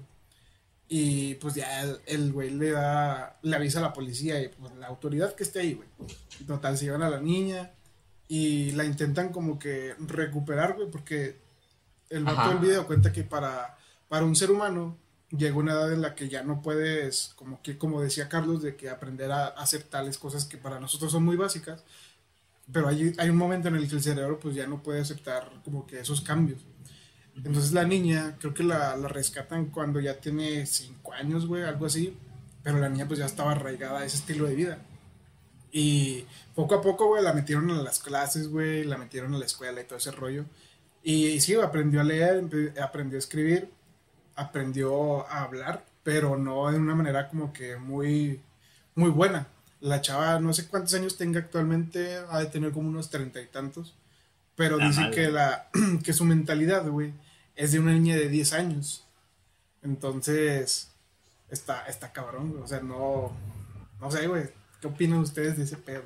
[0.89, 4.89] Y pues ya el- güey le da, le avisa a la policía y pues la
[4.89, 5.89] autoridad que esté ahí, güey.
[6.47, 7.71] Total, se llevan a la niña
[8.29, 11.39] y la intentan como que recuperar, güey, porque
[12.11, 13.79] el vato del video cuenta que para,
[14.11, 14.99] para un ser humano
[15.31, 18.75] llega una edad en la que ya no puedes, como que, como decía Carlos, de
[18.75, 21.85] que aprender a hacer tales cosas que para nosotros son muy básicas,
[22.73, 25.49] pero hay, hay un momento en el que el cerebro pues ya no puede aceptar
[25.65, 26.61] como que esos cambios.
[27.37, 31.87] Entonces la niña, creo que la, la rescatan cuando ya tiene 5 años, güey, algo
[31.87, 32.17] así,
[32.65, 34.79] pero la niña pues ya estaba arraigada a ese estilo de vida.
[35.71, 36.25] Y
[36.57, 39.81] poco a poco, güey, la metieron a las clases, güey, la metieron a la escuela
[39.81, 40.47] y todo ese rollo.
[41.05, 42.45] Y sí, aprendió a leer,
[42.83, 43.71] aprendió a escribir,
[44.41, 48.41] aprendió a hablar, pero no de una manera como que muy,
[48.95, 49.47] muy buena.
[49.81, 53.47] La chava, no sé cuántos años tenga actualmente, ha de tener como unos treinta y
[53.47, 53.95] tantos,
[54.55, 55.15] pero La dice madre.
[55.15, 55.69] que, la,
[56.05, 57.13] que su mentalidad, güey,
[57.57, 59.07] es de una niña de 10 años.
[59.83, 60.91] Entonces,
[61.51, 62.63] está, está cabrón, güey.
[62.63, 63.33] O sea, no,
[64.01, 64.49] no sé, güey.
[64.81, 66.05] ¿Qué opinan ustedes de ese pedo?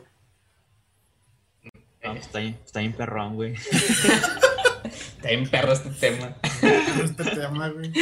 [2.01, 3.55] Está bien, está bien perrón, güey.
[4.85, 6.37] Está bien perro este tema.
[7.03, 7.92] Este tema, güey.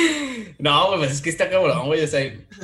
[0.58, 2.02] No, güey, pues es que está cabrón, güey.
[2.02, 2.20] O sea,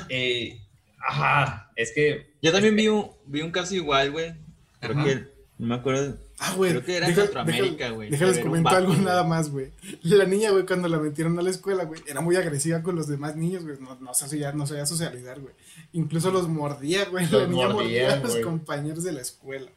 [0.09, 0.61] eh,
[1.07, 2.35] ajá, es que.
[2.43, 4.35] Yo también vi un, vi un caso igual, güey.
[4.81, 5.05] Creo Ajá.
[5.05, 5.15] que,
[5.59, 6.19] no me acuerdo.
[6.39, 6.71] Ah, güey.
[6.71, 8.11] Creo que era en Centroamérica, güey.
[8.11, 9.73] Déjales vato, algo nada más, güey.
[10.03, 13.09] La niña, güey, cuando la metieron a la escuela, güey, era muy agresiva con los
[13.09, 13.77] demás niños, güey.
[13.81, 15.55] No, no sabía, no sabía socializar, güey.
[15.93, 17.25] Incluso los mordía, güey.
[17.29, 19.69] Los la niña mordía, mordía a los compañeros de la escuela.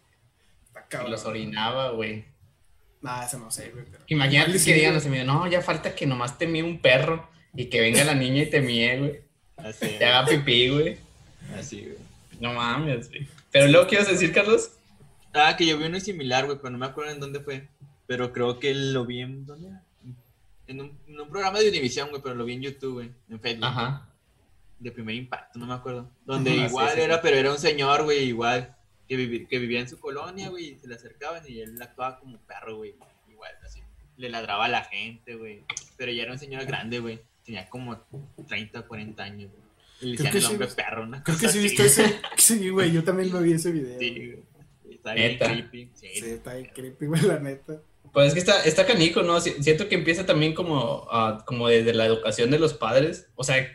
[0.67, 1.11] Está Y cabrón.
[1.11, 2.25] los orinaba, güey.
[3.01, 3.85] Nah, eso no sé, güey.
[3.89, 7.65] pero- Imagínate que digan así, no, ya falta que nomás te mie un perro y
[7.65, 9.21] que venga la niña y te mie, güey.
[9.57, 10.97] Así, Te haga pipí, güey.
[11.57, 11.97] así, güey.
[12.39, 13.27] No mames, güey.
[13.51, 14.71] Pero luego, ¿qué ibas a decir, Carlos?
[15.33, 17.67] Ah, que yo vi uno similar, güey, pero no me acuerdo en dónde fue.
[18.07, 19.45] Pero creo que lo vi en.
[19.45, 19.83] ¿Dónde era?
[20.67, 23.39] En un, en un programa de Univision, güey, pero lo vi en YouTube, güey, en
[23.39, 23.65] Facebook.
[23.65, 24.07] Ajá.
[24.79, 26.09] De primer impacto, no me acuerdo.
[26.25, 27.19] Donde igual sí, sí, era, sí.
[27.23, 28.75] pero era un señor, güey, igual.
[29.11, 32.17] Que, vivi- que vivía en su colonia, güey, y se le acercaban y él actuaba
[32.17, 32.95] como perro, güey.
[33.29, 33.81] Igual, así.
[34.15, 35.65] Le ladraba a la gente, güey.
[35.97, 37.19] Pero ya era un señor grande, güey.
[37.43, 38.01] Tenía como
[38.47, 39.63] 30, 40 años, güey.
[39.99, 41.83] Y le Creo decían que el sí hombre perro, una Creo que cosa sí visto
[41.83, 42.21] ese.
[42.37, 43.99] Sí, güey, yo también lo vi ese video.
[43.99, 44.11] Sí,
[44.85, 44.95] güey.
[44.95, 45.45] Está bien Neta.
[45.51, 45.91] creepy.
[45.93, 47.81] Sí, Sí, está bien creepy, güey, la neta.
[48.13, 49.41] Pues es que está, está canijo, ¿no?
[49.41, 53.27] Si- Siento que empieza también como, ah, como desde la educación de los padres.
[53.35, 53.67] O sea,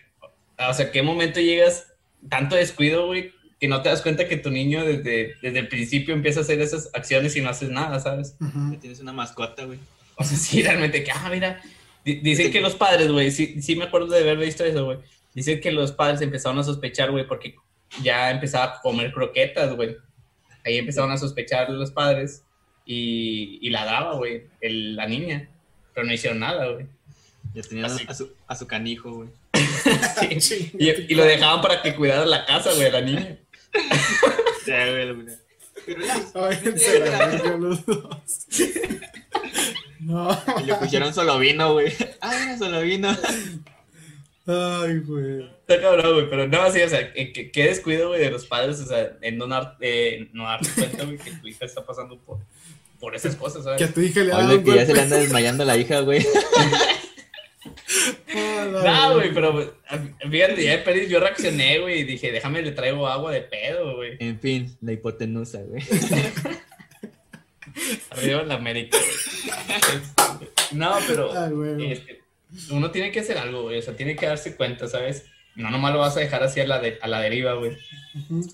[0.66, 1.92] o sea, ¿qué momento llegas
[2.30, 6.14] tanto descuido, güey, que no te das cuenta que tu niño desde, desde el principio
[6.14, 8.36] empieza a hacer esas acciones y no haces nada, ¿sabes?
[8.72, 9.78] Ya tienes una mascota, güey.
[10.16, 11.60] O sea, sí, realmente, que, ah, mira,
[12.04, 14.98] di- dicen que los padres, güey, sí, sí me acuerdo de haber visto eso, güey.
[15.34, 17.54] Dicen que los padres empezaron a sospechar, güey, porque
[18.02, 19.96] ya empezaba a comer croquetas, güey.
[20.64, 22.42] Ahí empezaron a sospechar los padres
[22.84, 25.48] y, y ladraba, güey, la niña.
[25.94, 26.86] Pero no hicieron nada, güey.
[27.54, 29.28] Ya tenían a su, a su canijo, güey.
[30.20, 30.40] Sí.
[30.40, 30.72] Sí.
[30.78, 33.38] Y, y lo dejaban para que cuidara la casa, güey, la niña.
[34.64, 35.26] Sí, güey, güey.
[35.86, 36.00] Pero
[37.06, 38.06] la los dos.
[40.00, 40.42] No.
[40.60, 41.92] Y le pusieron solo vino, güey.
[42.20, 43.08] Ah, era solo vino.
[44.46, 45.44] Ay, güey.
[45.60, 48.46] Está cabrón, güey, pero no, sí, o sea, que, que- qué descuido, güey, de los
[48.46, 51.84] padres, o sea, en no, dar, eh, no darte cuenta, güey, que tu hija está
[51.84, 52.38] pasando por,
[53.00, 53.94] por esas cosas, Que a ¿sabes?
[53.94, 56.24] tu hija le ha dado que ya se le anda desmayando a la hija, güey.
[58.34, 59.68] Ah, No, güey, pero pues,
[60.30, 63.96] fíjate, ya de perdiz yo reaccioné, güey, y dije, déjame, le traigo agua de pedo,
[63.96, 64.16] güey.
[64.20, 65.82] En fin, la hipotenusa, güey.
[68.10, 70.00] Arriba en la América, güey.
[70.72, 71.92] No, pero Ay, güey.
[71.92, 72.22] este,
[72.70, 75.26] uno tiene que hacer algo, güey, o sea, tiene que darse cuenta, ¿sabes?
[75.54, 77.76] No nomás lo vas a dejar así a la, de- a la deriva, güey.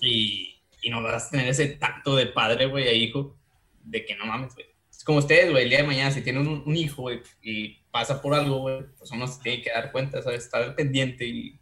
[0.01, 3.35] Y, y no vas a tener ese tacto de padre, güey, a hijo,
[3.83, 4.67] de que no mames, güey.
[5.03, 7.75] Es como ustedes, güey, el día de mañana, si tienen un, un hijo, güey, y
[7.91, 10.45] pasa por algo, güey, pues uno se tiene que dar cuenta, ¿sabes?
[10.45, 11.59] Estar al pendiente y,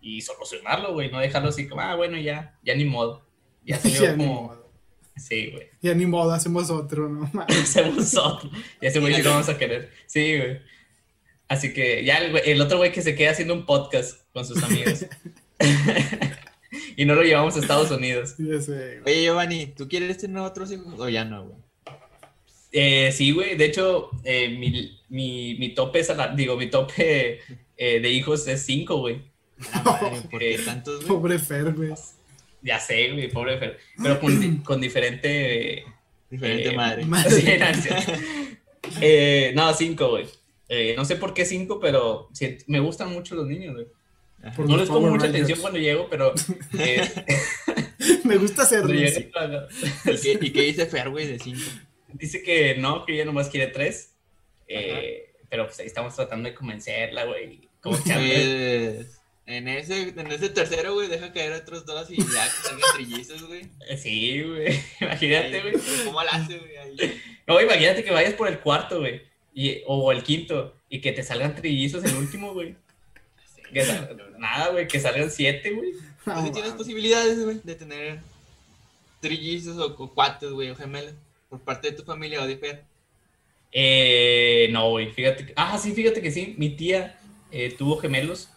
[0.00, 3.24] y solucionarlo, güey, no dejarlo así como, ah, bueno, ya, ya ni modo.
[3.64, 4.72] Ya se Ya ni como, modo.
[5.16, 7.30] sí, güey, Ya ni modo, hacemos otro, ¿no?
[7.48, 8.50] hacemos otro.
[8.82, 9.92] Ya ese güey sí lo vamos a querer.
[10.06, 10.58] Sí, güey.
[11.46, 14.44] Así que ya el, güey- el otro güey que se queda haciendo un podcast con
[14.44, 15.06] sus amigos.
[16.96, 18.34] y no lo llevamos a Estados Unidos.
[18.38, 19.14] Ya sé, güey.
[19.14, 21.56] Oye, Giovanni, ¿tú quieres tener otros hijos o ya no, güey?
[22.76, 23.56] Eh, sí, güey.
[23.56, 27.38] De hecho, eh, mi, mi, mi tope es a la- digo, mi tope
[27.76, 29.22] eh, de hijos es cinco, güey.
[29.72, 31.08] La madre, ¿por qué tantos, güey?
[31.08, 31.92] Pobre Fer, güey.
[32.62, 33.78] Ya sé, güey, pobre Fer.
[34.02, 35.84] Pero con, con diferente.
[36.28, 37.04] Diferente eh, madre.
[37.04, 37.30] Madre.
[37.30, 39.00] sí, no.
[39.00, 40.26] Eh, cinco, güey.
[40.68, 42.28] Eh, no sé por qué cinco, pero
[42.66, 43.86] me gustan mucho los niños, güey.
[44.56, 45.34] Por No les pongo mucha Rangers.
[45.44, 46.34] atención cuando llego, pero.
[46.78, 47.08] eh,
[48.24, 48.92] Me gusta hacerlo.
[48.94, 51.60] ¿Y qué, ¿Y qué dice Fer, güey, de cinco?
[52.14, 54.14] Dice que no, que ella nomás quiere tres.
[54.66, 57.68] Eh, pero pues ahí estamos tratando de convencerla, güey.
[57.80, 62.16] Como que ande- Pues, en ese, en ese tercero, güey, deja caer otros dos y
[62.16, 63.68] ya que salgan trillizos, güey.
[63.98, 64.80] Sí, güey.
[65.00, 65.74] Imagínate, güey.
[66.06, 66.72] ¿Cómo la hace, güey?
[67.46, 69.20] No, imagínate que vayas por el cuarto, güey.
[69.52, 70.74] y- O el quinto.
[70.88, 72.74] Y que te salgan trillizos el último, güey.
[73.84, 74.88] Sal- Nada, güey.
[74.88, 75.90] Que salgan siete, güey.
[76.26, 78.20] Ah, Pues sí tienes posibilidades, güey, de tener
[79.20, 81.12] trillizos o, o cuates, güey, o gemelos
[81.58, 82.84] por parte de tu familia o de Fer.
[83.72, 85.10] Eh, no, güey.
[85.12, 85.46] Fíjate.
[85.46, 86.54] que- Ah, sí, fíjate que sí.
[86.58, 87.18] Mi tía
[87.50, 88.50] eh, tuvo gemelos.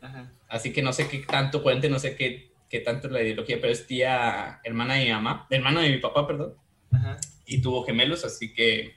[0.00, 0.32] Ajá.
[0.48, 3.58] Así que no sé qué tanto cuente, no sé qué, qué tanto es la ideología,
[3.60, 6.54] pero es tía, hermana de mi mamá, hermana de mi papá, perdón.
[6.92, 7.18] Ajá.
[7.46, 8.94] Y tuvo gemelos, así que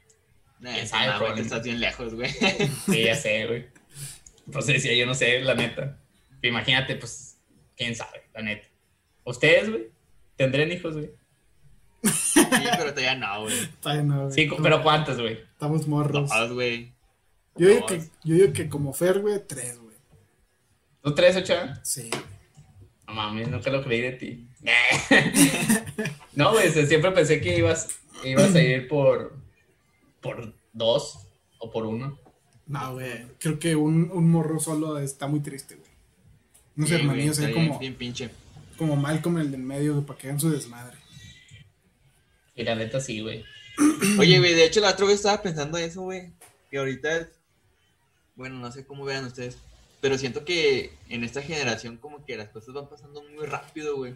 [0.60, 1.42] Nah, ¿Quién sabe, probablemente.
[1.42, 2.30] te estás bien lejos, güey.
[2.86, 3.68] Sí, ya sé, güey.
[4.52, 6.00] Pues decía, yo no sé, la neta.
[6.42, 7.38] Imagínate, pues,
[7.76, 8.68] quién sabe, la neta.
[9.24, 9.90] ¿Ustedes, güey?
[10.36, 11.12] ¿Tendrían hijos, güey?
[12.04, 12.42] Sí,
[12.78, 13.56] pero todavía no, güey.
[13.84, 14.34] Ay, no, güey.
[14.34, 15.34] Sí, pero ¿cuántos, güey?
[15.52, 16.30] Estamos morros.
[16.30, 16.94] Dos, güey.
[17.56, 19.96] Yo digo, que, yo digo que como Fer, güey, tres, güey.
[21.02, 21.56] ¿Tú tres, ocho?
[21.84, 22.10] Sí.
[23.08, 24.48] No mames, nunca lo creí de ti.
[26.36, 27.88] no, güey, siempre pensé que ibas,
[28.24, 29.36] ibas a ir por,
[30.22, 31.20] por dos.
[31.60, 32.18] o por uno.
[32.68, 33.26] No, güey.
[33.40, 36.88] Creo que un, un morro solo está muy triste, güey.
[36.88, 38.30] Sí, hermanillos está ahí bien- como, bien pinche.
[38.78, 40.98] como Malcolm el del medio, para que hagan su desmadre.
[42.58, 43.46] Y la neta sí, güey.
[44.20, 46.32] Oye, güey, de hecho la otra vez estaba pensando eso, güey.
[46.70, 47.30] Que ahorita,
[48.36, 49.58] bueno, no sé cómo vean ustedes,
[50.02, 54.16] pero siento que en esta generación como que las cosas van pasando muy rápido, güey.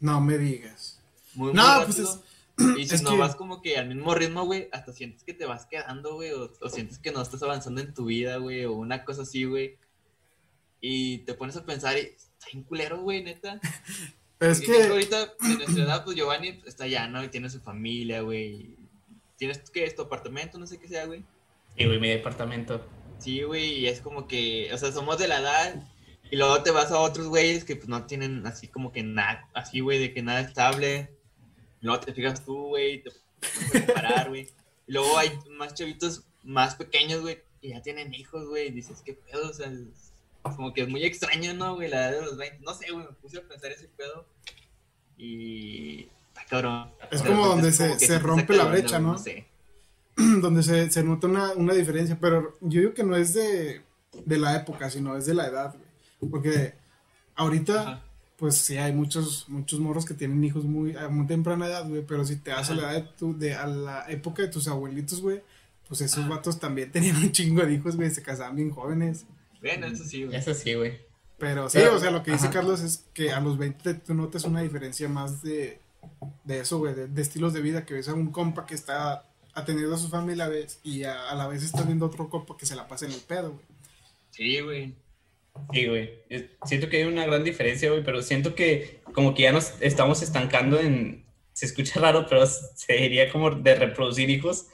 [0.00, 0.98] No me digas.
[1.34, 2.22] Muy, No, muy pues rápido.
[2.78, 5.32] Y si es no que- vas como que al mismo ritmo, güey, hasta sientes que
[5.34, 8.64] te vas quedando, güey, o, o sientes que no estás avanzando en tu vida, güey,
[8.66, 9.76] o una cosa así, güey.
[10.80, 13.60] Y te pones a pensar, y está bien culero, güey, neta.
[14.42, 17.22] Es que, ahorita, en nuestra edad, pues Giovanni está allá, ¿no?
[17.22, 18.74] Y tiene su familia, güey.
[19.36, 20.58] Tienes, ¿qué es tu apartamento?
[20.58, 21.22] No sé qué sea, güey.
[21.76, 22.84] Y, güey, mi departamento.
[23.18, 25.88] Sí, güey, y es como que, o sea, somos de la edad.
[26.28, 29.48] Y luego te vas a otros güeyes que pues no tienen así como que nada,
[29.54, 31.10] así, güey, de que nada estable.
[31.80, 34.48] Y luego te fijas tú, güey, te puedes comparar, güey.
[34.88, 38.68] Y luego hay más chavitos más pequeños, güey, que ya tienen hijos, güey.
[38.68, 39.50] Y dices, ¿qué pedo?
[39.50, 40.11] O sea, es
[40.42, 41.88] como que es muy extraño, ¿no, güey?
[41.88, 42.64] La edad de los 20.
[42.64, 44.26] No sé, güey, me puse a pensar ese pedo.
[45.16, 46.08] Y.
[46.28, 46.90] Está cabrón.
[47.10, 49.18] Es como donde es se- como rompe la brecha, güey, ¿no?
[49.18, 49.46] sé.
[50.40, 53.82] donde se, se nota una, una diferencia, pero yo digo que no es de,
[54.24, 56.30] de la época, sino es de la edad, güey.
[56.30, 56.74] Porque
[57.34, 58.02] ahorita, Ajá.
[58.36, 62.04] pues sí, hay muchos, muchos morros que tienen hijos muy, a muy temprana edad, güey,
[62.06, 62.92] pero si te das a la, Ajá.
[62.96, 65.42] edad de tu- de, a la época de tus abuelitos, güey,
[65.88, 66.28] pues esos Ajá.
[66.36, 69.26] vatos también tenían un chingo de hijos, güey, se casaban bien jóvenes.
[69.62, 70.36] Bueno, eso sí, güey.
[70.36, 70.98] Eso sí, güey.
[71.38, 72.52] Pero sí, Pero- o sea, lo que dice ajá.
[72.54, 75.78] Carlos es que a los 20 tú notas una diferencia más de,
[76.44, 79.24] de eso, güey, de, de estilos de vida, que ves a un compa que está
[79.54, 82.08] atendiendo a su familia a la vez y a, a la vez estás viendo a
[82.08, 83.64] otro compa que se la pasa en el pedo, güey.
[84.30, 84.94] Sí, güey.
[85.72, 86.10] Sí, güey.
[86.64, 90.22] Siento que hay una gran diferencia, güey, pero siento que como que ya nos estamos
[90.22, 91.24] estancando en...
[91.52, 94.68] Se escucha raro, pero se diría como de reproducir hijos.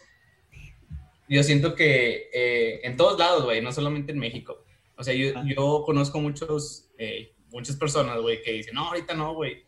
[1.29, 4.65] Yo siento que eh, en todos lados, güey, no solamente en México.
[4.99, 5.47] O sea, yo, Ajá.
[5.49, 9.65] yo conozco muchos, eh, muchas personas, güey, que dicen, no, ahorita no, güey.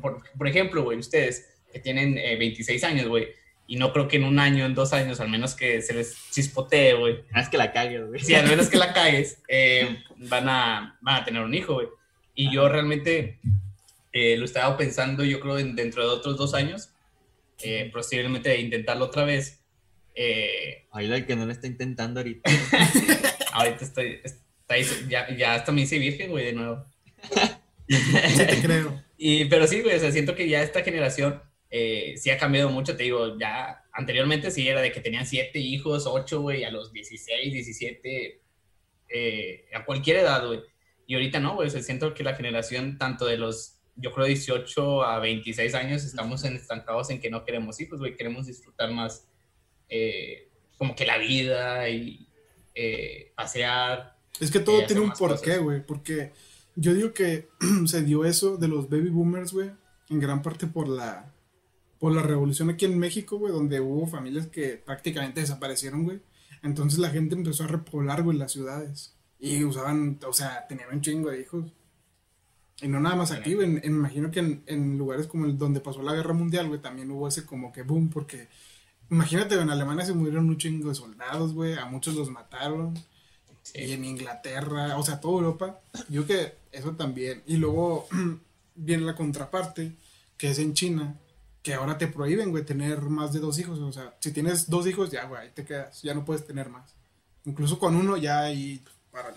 [0.00, 3.28] Por, por ejemplo, güey, ustedes que tienen eh, 26 años, güey,
[3.66, 6.16] y no creo que en un año, en dos años, al menos que se les
[6.30, 8.20] chispotee, güey, Ah, Es que la cagues, güey.
[8.20, 11.88] si al menos que la cagues, eh, van, a, van a tener un hijo, güey.
[12.34, 13.38] Y yo realmente
[14.12, 16.90] eh, lo estaba pensando, yo creo, en- dentro de otros dos años,
[17.62, 19.60] eh, posiblemente intentarlo otra vez.
[20.14, 22.48] Eh, Ahí el que no lo está intentando ahorita.
[23.52, 24.20] ahorita estoy,
[25.08, 26.84] ya, ya hasta me hice virgen, güey, de nuevo.
[27.88, 29.02] Sí te creo.
[29.16, 32.68] Y, pero sí, güey, o sea, siento que ya esta generación eh, sí ha cambiado
[32.68, 36.70] mucho, te digo, ya anteriormente sí era de que tenían siete hijos, ocho, güey, a
[36.70, 38.42] los 16, 17,
[39.08, 40.60] eh, a cualquier edad, güey.
[41.06, 44.26] Y ahorita no, güey, o sea, siento que la generación tanto de los, yo creo,
[44.26, 48.90] 18 a 26 años estamos en, estancados en que no queremos hijos, güey, queremos disfrutar
[48.90, 49.28] más
[49.88, 52.28] eh, como que la vida y
[52.74, 54.13] eh, pasear.
[54.40, 56.32] Es que todo Y tiene un porqué, güey, porque
[56.76, 57.48] yo digo que
[57.86, 59.70] se dio eso de los baby boomers, güey,
[60.08, 61.30] en gran parte por la
[61.98, 66.20] por la revolución aquí en México, güey, donde hubo familias que prácticamente desaparecieron, güey.
[66.62, 69.14] Entonces la gente empezó a repoblar, güey, las ciudades.
[69.38, 71.72] Y usaban, o sea, tenían un chingo de hijos.
[72.82, 73.76] Y no nada más aquí, güey.
[73.76, 77.10] en- imagino que en, en lugares como el donde pasó la guerra mundial, güey, también
[77.10, 78.48] hubo ese como que boom, porque
[79.10, 82.94] imagínate, en Alemania se murieron un chingo de soldados, güey, a muchos los mataron.
[83.74, 83.82] Sí.
[83.82, 85.80] Y en Inglaterra, o sea, toda Europa.
[86.08, 87.42] Yo creo que eso también.
[87.46, 88.06] Y luego
[88.74, 89.92] viene la contraparte,
[90.38, 91.18] que es en China,
[91.62, 93.78] que ahora te prohíben, güey, tener más de dos hijos.
[93.80, 96.02] O sea, si tienes dos hijos, ya, güey, ahí te quedas.
[96.02, 96.94] Ya no puedes tener más.
[97.44, 99.36] Incluso con uno ya ahí, párale.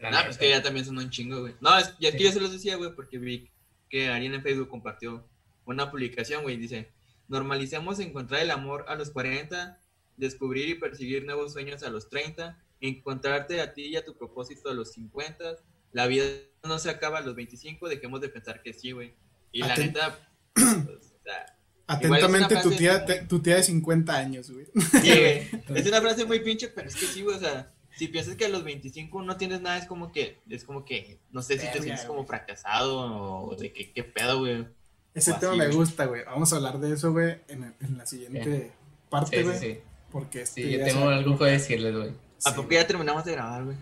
[0.00, 1.54] La Nah, pues que ya también son un chingo, güey.
[1.60, 2.24] No, es, y es que Sí.
[2.24, 3.50] yo se los decía, güey, porque vi
[3.88, 5.24] que alguien en Facebook compartió
[5.64, 6.88] una publicación, güey, dice,
[7.28, 9.80] normalicemos encontrar el amor a los 40,
[10.18, 14.68] descubrir y perseguir nuevos sueños a los 30, encontrarte a ti y a tu propósito
[14.70, 15.56] a los 50,
[15.92, 16.24] la vida
[16.64, 19.14] no se acaba a los 25, dejemos de pensar que sí, güey.
[19.52, 20.18] Y la neta,
[20.54, 21.54] pues, o sea,
[21.86, 24.66] Atentamente, tu tía, te- tu tía de 50 años, güey.
[25.00, 25.48] Sí, güey.
[25.80, 27.36] Es una frase muy pinche, pero es que sí, güey.
[27.36, 30.64] O sea, si piensas que a los 25 no tienes nada, es como que, es
[30.64, 32.28] como que, no sé si te sientes como güey.
[32.28, 32.98] fracasado
[33.46, 34.66] o de que, qué pedo, güey.
[35.14, 35.76] Ese O tema así, me güey.
[35.78, 36.24] gusta, güey.
[36.24, 38.72] Vamos a hablar de eso, güey, en, en la siguiente
[39.08, 39.58] parte, Sí, güey.
[39.58, 39.80] sí, sí.
[40.10, 42.10] Porque este Sí, yo tengo algo que decirles, güey.
[42.44, 43.76] ¿A sí, poco ya terminamos de grabar, güey?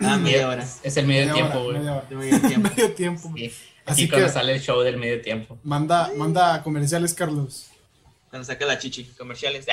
[0.00, 0.64] Ah, media hora.
[0.82, 1.78] Es el medio media tiempo, güey.
[1.78, 2.06] media hora.
[2.08, 2.68] De medio tiempo.
[2.70, 3.32] Medio tiempo.
[3.36, 3.46] Sí.
[3.46, 5.58] Así Así cuando que- sale el show del medio tiempo.
[5.62, 7.70] Manda, manda comerciales, Carlos.
[8.30, 9.04] Cuando saca la chichi.
[9.18, 9.66] Comerciales.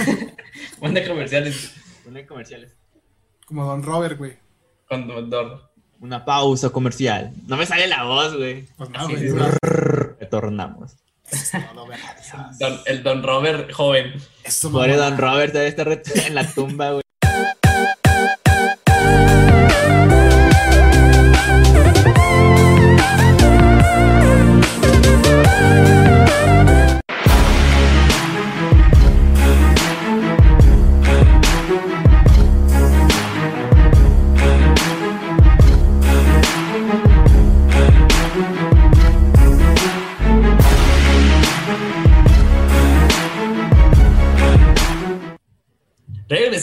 [0.80, 1.72] Manda comerciales
[2.04, 2.72] Pone comerciales.
[3.46, 4.36] Como Don Robert, güey.
[4.88, 5.70] con Dor.
[6.00, 7.32] Una pausa comercial.
[7.46, 8.66] No me sale la voz, güey.
[8.76, 9.28] Pues no, güey.
[10.18, 10.96] Retornamos.
[11.30, 12.58] Gracias.
[12.58, 14.14] Don- el Don Robert joven.
[14.72, 14.96] Pobre.
[14.96, 17.02] Don Robert debe estar en la tumba, güey.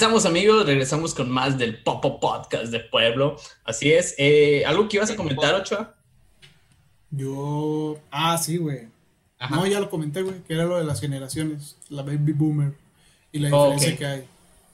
[0.08, 3.36] Regresamos amigos, regresamos con más del Popo Podcast de Pueblo.
[3.66, 4.16] Así es.
[4.18, 5.96] Eh, ¿Algo que ibas a comentar, Ochoa?
[7.12, 8.00] Yo.
[8.10, 8.88] Ah, sí, güey.
[9.50, 12.72] No, ya lo comenté, güey, que era lo de las generaciones, la baby boomer
[13.34, 13.98] y la diferencia ok.
[13.98, 14.28] que hay.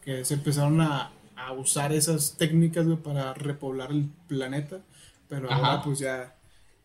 [0.06, 4.82] Que se empezaron a, a usar esas técnicas, güey, para repoblar el planeta,
[5.30, 5.66] pero Ajá.
[5.66, 6.36] ahora pues ya,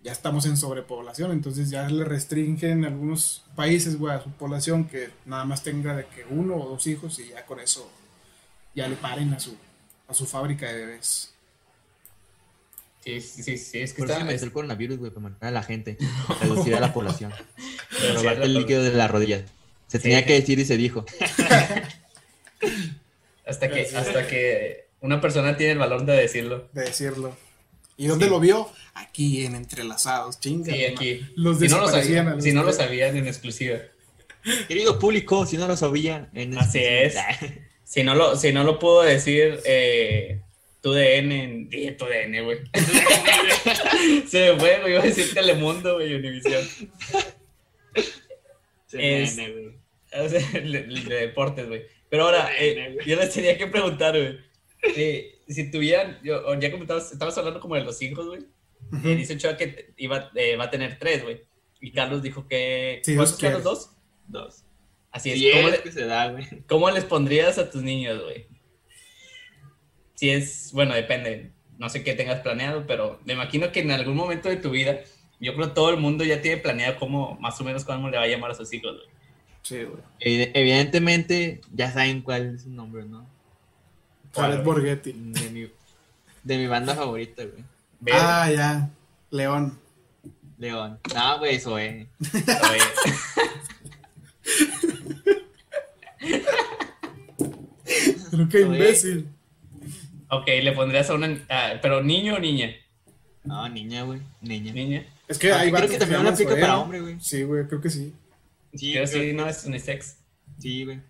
[0.02, 5.10] ya estamos en sobrepoblación, entonces ya le restringen algunos países, güey, a su población que
[5.26, 7.90] nada más tenga de que uno o dos hijos y ya con eso
[8.78, 9.56] ya le paren a su,
[10.06, 11.34] a su fábrica de bebés.
[13.04, 14.24] Sí, sí, sí, sí, es que Por eso está...
[14.24, 15.96] me el coronavirus, güey, para matar a la gente,
[16.40, 17.32] reducir a la población,
[17.90, 19.42] Reducir a la robarte el líquido de las rodillas.
[19.88, 21.04] Se tenía que decir y se dijo.
[23.46, 26.68] Hasta que, hasta que una persona tiene el valor de decirlo.
[26.74, 27.34] De decirlo.
[27.96, 28.30] ¿Y dónde Sí.
[28.30, 28.70] lo vio?
[28.94, 30.70] Aquí en Entrelazados, chinga.
[30.74, 31.26] Sí, aquí.
[31.34, 31.88] Los si no lo
[32.42, 33.78] si no lo sabían en exclusiva.
[34.68, 36.28] Querido público, si no lo sabían.
[36.34, 37.14] en- Así es.
[37.88, 40.42] Si no lo, si no lo pudo decir eh,
[40.82, 42.58] tu DN, dije tu DN, güey.
[44.28, 46.62] Se me fue, güey, iba a decir Telemundo, güey, Univisión.
[48.86, 49.78] Se Es- güey.
[50.12, 51.82] O sea, de deportes, güey.
[52.10, 54.38] Pero ahora, eh, yo les tenía que preguntar, güey.
[54.94, 58.40] eh, si tuvieran, yo, ya comentabas, estabas hablando como de los hijos, güey.
[59.02, 61.42] Eh, dice Ochoa que iba, eh, va a tener tres, güey.
[61.80, 63.00] Y Carlos dijo que.
[63.02, 63.62] Sí, ¿Cuántos Carlos?
[63.64, 63.90] ¿Dos?
[64.26, 64.64] Dos.
[65.10, 65.38] Así es.
[65.38, 66.46] Si ¿Cómo, es le- que se da, güey.
[66.68, 68.46] cómo les pondrías a tus niños, güey?
[70.14, 71.50] Si es, bueno, depende.
[71.78, 74.98] No sé qué tengas planeado, pero me imagino que en algún momento de tu vida,
[75.38, 78.16] yo creo que todo el mundo ya tiene planeado cómo, más o menos, cómo le
[78.16, 79.08] va a llamar a sus hijos, güey.
[79.62, 80.02] Sí, güey.
[80.20, 83.26] Evi- Evidentemente, ya saben cuál es su nombre, ¿no?
[84.34, 85.12] Jared Borghetti.
[85.12, 85.70] De mi,
[86.42, 87.64] de mi banda favorita, güey.
[88.12, 88.90] Ah, ya.
[89.30, 89.78] León.
[90.58, 90.98] León.
[91.14, 92.08] No, güey, Zoe.
[92.20, 92.82] oye,
[98.30, 99.28] Pero qué imbécil.
[100.30, 101.28] ok, le pondrías a una.
[101.80, 102.70] pero niño o niña?
[103.44, 104.20] No, niña, güey.
[104.42, 104.72] Niña.
[104.72, 105.06] Niña.
[105.26, 107.16] Es que Ah, hay creo que también llaman aplica para hombre, güey.
[107.20, 108.12] Sí, güey, creo que sí.
[108.74, 110.16] Sí, creo- sí, no es unisex.
[110.58, 111.00] Sí, güey.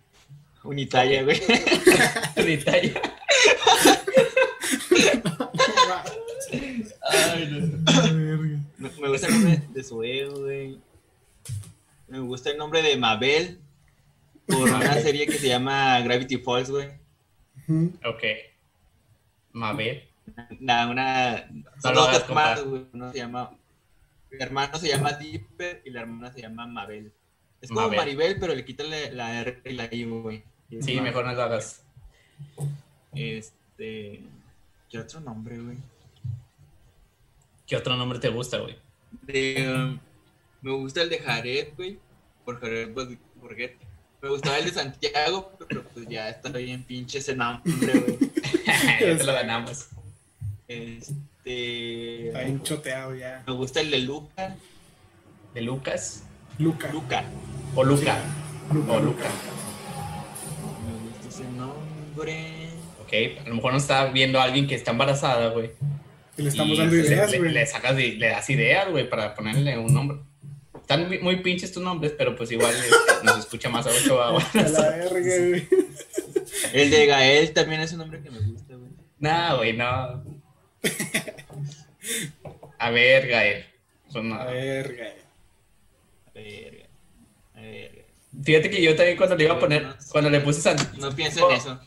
[0.63, 1.41] Unitalla, güey.
[2.37, 2.93] Unitalla.
[7.11, 7.59] Ay, no.
[8.13, 8.59] Verga.
[8.77, 10.79] Me, me gusta el nombre de Zoe, güey.
[12.09, 13.59] Me gusta el nombre de Mabel.
[14.47, 16.89] Por una serie que se llama Gravity Falls, güey.
[18.05, 18.23] Ok.
[19.53, 20.03] Mabel.
[20.59, 22.85] Una, una, No son lo dos hermanos, güey.
[22.93, 23.51] Uno se llama.
[24.31, 27.11] Mi hermano se llama Dipper y la hermana se llama Mabel.
[27.61, 27.99] Es como Mabel.
[27.99, 30.43] Maribel, pero le quitan la, la R y la I, güey.
[30.69, 31.01] Sí, Mabel.
[31.01, 31.83] mejor no lo hagas.
[33.13, 34.21] Este.
[34.89, 35.77] ¿Qué otro nombre, güey?
[37.67, 38.75] ¿Qué otro nombre te gusta, güey?
[39.21, 39.99] De, um,
[40.61, 41.99] me gusta el de Jared, güey.
[42.45, 43.85] Por Jared Bor- Borghetti.
[44.21, 48.17] Me gustaba el de Santiago, pero pues ya está bien pinche ese nombre, güey.
[48.65, 49.87] ya te lo ganamos.
[50.67, 52.27] Este.
[52.27, 53.43] Está bien choteado ya.
[53.47, 54.55] Me gusta el de Luca.
[55.53, 56.23] ¿De Lucas?
[56.57, 56.91] Luca.
[56.91, 57.23] Luca.
[57.75, 58.17] ¿O Luca?
[58.73, 58.93] Luca.
[58.93, 59.25] O Luca.
[60.85, 62.69] Me gusta ese nombre.
[63.01, 63.13] Ok,
[63.45, 65.71] a lo mejor no está viendo a alguien que está embarazada, güey.
[66.37, 67.51] Le estamos Y dando ideas, le, güey.
[67.51, 70.19] le sacas le das ideas, güey, para ponerle un nombre.
[70.89, 74.43] Están muy, muy pinches tus nombres, pero pues igual este, nos escucha más a güey.
[74.55, 75.67] A la verga, güey.
[76.73, 78.89] El de Gael también es un nombre que me gusta, güey.
[79.19, 80.23] No, güey, no.
[82.79, 83.65] A ver, Gael.
[84.11, 85.13] Son- A verga.
[86.29, 86.89] A ver,
[87.53, 88.05] a ver.
[88.43, 91.51] Fíjate que yo también cuando le iba a poner, cuando le puse San- No pienso
[91.51, 91.79] en eso.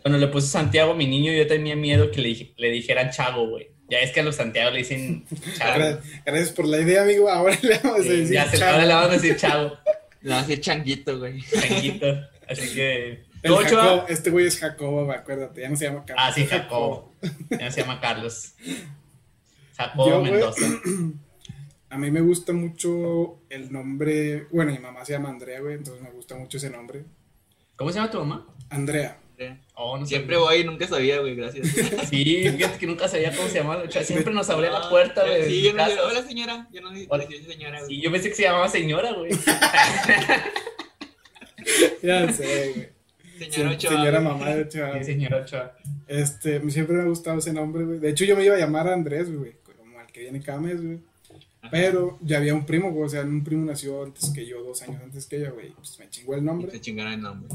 [0.00, 3.73] cuando le puse Santiago mi niño, yo tenía miedo que le, le dijeran Chago, güey.
[3.88, 5.24] Ya es que a los Santiago le dicen
[5.56, 5.78] Chago.
[5.78, 7.28] Gra- Gracias por la idea, amigo.
[7.28, 8.32] Ahora le vamos a decir.
[8.34, 8.72] ya se, chavo.
[8.72, 9.76] ahora le vamos a decir Chago,
[10.22, 11.40] Le va a decir changuito, güey.
[11.42, 12.06] changuito.
[12.48, 13.24] Así que.
[13.46, 15.60] Jacob, este güey es Jacobo, acuérdate.
[15.60, 16.24] Ya no se llama Carlos.
[16.26, 17.12] Ah, sí, Jacobo.
[17.50, 18.54] Ya no se llama Carlos.
[19.76, 20.66] Jacobo Yo, güey, Mendoza.
[21.90, 24.46] A mí me gusta mucho el nombre.
[24.50, 27.04] Bueno, mi mamá se llama Andrea, güey, entonces me gusta mucho ese nombre.
[27.76, 28.46] ¿Cómo se llama tu mamá?
[28.70, 29.18] Andrea.
[29.34, 29.60] Andrea.
[29.74, 30.48] Oh, no Siempre sabía.
[30.48, 31.66] voy y nunca sabía, güey, gracias.
[32.08, 33.82] Sí, fíjate que nunca sabía cómo se llamaba.
[33.82, 35.44] O sea, siempre nos abría la puerta, güey.
[35.46, 36.68] Sí, yo no hola señora.
[36.72, 37.24] Yo no le Hola.
[37.26, 38.00] decía señora, Sí, güey.
[38.02, 39.32] yo pensé que se llamaba señora, güey.
[42.02, 42.88] Ya sé, güey.
[43.50, 43.90] Señora Sí, Ochoa.
[43.98, 44.98] señora mamá de Ochoa.
[44.98, 45.76] Sí, señora Ochoa.
[46.06, 47.98] Este, siempre me ha gustado ese nombre, güey.
[47.98, 50.80] De hecho, yo me iba a llamar Andrés, güey, como al que viene cada mes,
[50.82, 50.98] güey.
[51.70, 54.82] Pero ya había un primo, güey, o sea, un primo nació antes que yo, dos
[54.82, 55.70] años antes que ella, güey.
[55.72, 56.70] Pues me chingó el Y nombre.
[56.70, 57.48] se chingaron el nombre.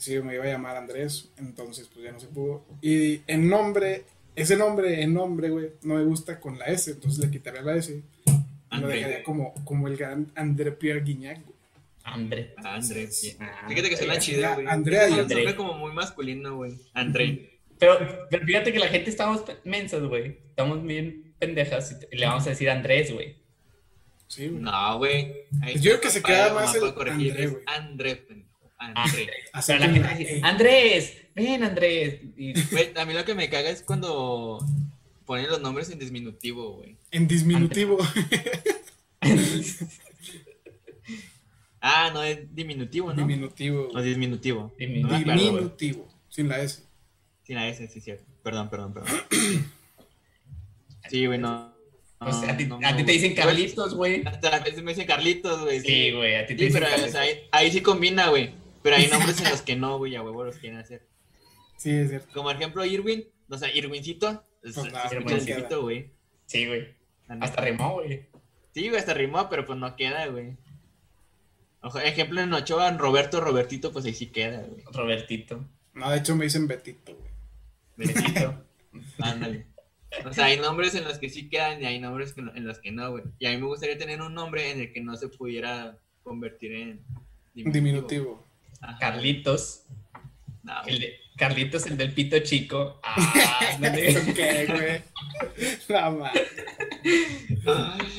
[0.00, 2.64] Sí, me iba a llamar Andrés, entonces pues ya no se pudo.
[2.80, 7.22] Y en nombre, ese nombre, en nombre, güey, no me gusta con la S, entonces
[7.22, 7.92] le quitaría la S.
[7.92, 8.94] Y lo André.
[8.94, 11.58] dejaría como, como el gran André Pierre Guignac, güey.
[12.02, 12.54] André.
[12.64, 13.08] André.
[13.08, 14.66] Fíjate que suena chido, güey.
[14.66, 15.54] Andrea André.
[15.54, 16.78] como muy masculino, güey.
[16.94, 17.58] André.
[17.78, 17.98] Pero,
[18.30, 20.38] pero fíjate que la gente estamos mensas, güey.
[20.48, 23.36] Estamos bien pendejas y le vamos a decir Andrés, güey.
[24.28, 24.62] Sí, güey.
[24.62, 25.34] No, güey.
[25.60, 27.64] Ahí Yo creo que se queda más el André, güey.
[27.66, 28.49] André, pendejo.
[28.82, 29.28] Ah, André.
[29.52, 30.40] Así Pero la con gente la dice, E.
[30.42, 32.20] Andrés, ven Andrés.
[32.36, 32.54] Y,
[32.98, 34.64] a mí lo que me caga es cuando
[35.26, 36.96] ponen los nombres en disminutivo, güey.
[37.10, 37.98] En disminutivo.
[41.82, 43.26] Ah, no, es diminutivo, ¿no?
[43.26, 43.88] Diminutivo.
[43.94, 44.74] O disminutivo.
[44.78, 46.06] Diminutivo.
[46.06, 46.20] No.
[46.28, 46.82] Sin la S.
[47.42, 48.24] Sin la S, sí, cierto.
[48.42, 49.10] Perdón, perdón, perdón.
[51.08, 51.74] Sí, güey, no.
[52.18, 54.22] o sea, a ti, no, a no, ti te dicen Carlitos, güey.
[54.26, 55.80] Hasta a veces me dicen Carlitos, güey.
[55.80, 57.12] Sí, güey, a ti te Sí, dicen pero o Carlitos.
[57.12, 58.50] sea, ahí, ahí sí combina, güey.
[58.82, 61.06] Pero hay nombres en los que no, güey, a huevo los quieren hacer.
[61.76, 62.28] Sí, es cierto.
[62.32, 63.24] Como ejemplo, Irwin.
[63.48, 64.44] O sea, Irwincito.
[64.62, 66.10] Pues no cipito, güey.
[66.46, 66.94] Sí, güey.
[67.28, 68.26] Hasta rimó, güey.
[68.74, 70.56] Sí, güey, hasta rimó, pero pues no queda, güey.
[71.82, 74.84] Ojo, ejemplo en Ochoa, Roberto, Robertito, pues ahí sí queda, güey.
[74.92, 75.64] Robertito.
[75.94, 77.30] No, de hecho me dicen Betito, güey.
[77.96, 78.64] Betito.
[79.18, 79.66] Ándale.
[80.26, 82.66] O sea, hay nombres en los que sí quedan y hay nombres que no- en
[82.66, 83.24] los que no, güey.
[83.38, 86.72] Y a mí me gustaría tener un nombre en el que no se pudiera convertir
[86.72, 87.00] en
[87.54, 88.44] Diminutivo.
[88.80, 88.98] Ajá.
[88.98, 89.84] Carlitos.
[90.62, 90.98] No, El güey.
[91.00, 93.00] de, Carlitos, el del pito chico.
[93.02, 93.78] Ah.
[93.94, 95.02] ¿Eso qué, güey?
[95.88, 96.30] No.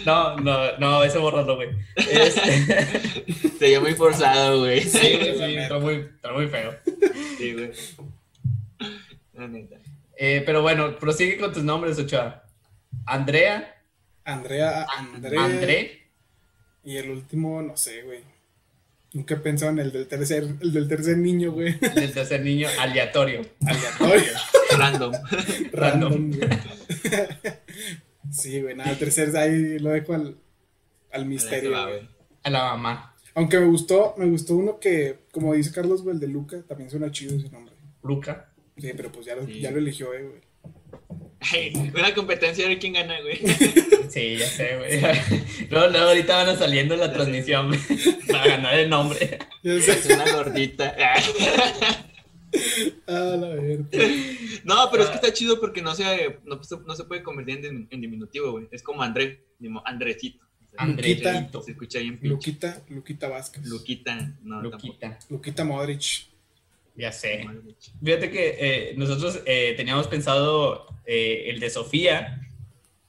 [0.05, 1.70] No, no, no, eso bórralo, güey.
[1.95, 4.82] Este- Sería muy forzado, güey.
[4.82, 5.62] Sí, sí, neta.
[5.64, 6.76] está muy, está muy feo.
[7.38, 7.72] Sí, güey.
[9.34, 9.76] La neta.
[10.18, 12.43] Eh, pero bueno, prosigue con tus nombres, Ochoa.
[13.05, 13.82] Andrea,
[14.24, 15.38] Andrea, André.
[15.38, 16.07] André,
[16.84, 18.22] Y el último, no sé, güey.
[19.14, 21.74] Nunca he pensado en el del tercer, el del tercer niño, güey.
[21.80, 23.41] del tercer niño, aleatorio.
[23.66, 24.32] Aleatorio.
[24.78, 25.12] Random.
[25.74, 26.49] Random, güey.
[28.32, 30.38] Sí, güey, nada, el tercer ahí lo dejo al,
[31.12, 31.97] al misterio, Va, güey.
[31.97, 32.09] güey.
[32.43, 33.16] A la mamá.
[33.34, 36.89] Aunque me gustó, me gustó uno que, como dice Carlos, güey, el de Luca, también
[36.89, 37.76] suena chido ese nombre.
[38.03, 38.49] Luca.
[38.78, 39.59] Sí, pero pues ya lo, Sí.
[39.59, 40.41] ya lo eligió, eh, güey.
[41.39, 43.39] Ay, una competencia a ver quién gana, güey.
[44.12, 44.99] Sí, ya sé, güey.
[45.70, 47.80] Luego, luego ahorita van a saliendo en la transmisión güey,
[48.28, 49.39] para ganar el nombre.
[49.64, 50.95] Es una gordita.
[53.07, 53.86] Ah, la verdad.
[54.66, 57.66] No, pero es que está chido porque no se, no, se- no se puede convertir
[57.66, 58.68] en, en diminutivo, güey.
[58.72, 60.43] Es como André, como Andresito.
[60.68, 61.62] O sea, Andreito.
[61.64, 62.28] Se escucha bien pinche.
[62.36, 63.66] Luquita, Luquita Vázquez.
[63.66, 65.18] Luquita, no, Luquita.
[65.30, 66.28] Luquita Modric.
[66.95, 67.43] Ya sé.
[67.45, 67.76] tampoco.
[68.03, 72.41] Fíjate que eh, nosotros eh, teníamos pensado eh, el de Sofía,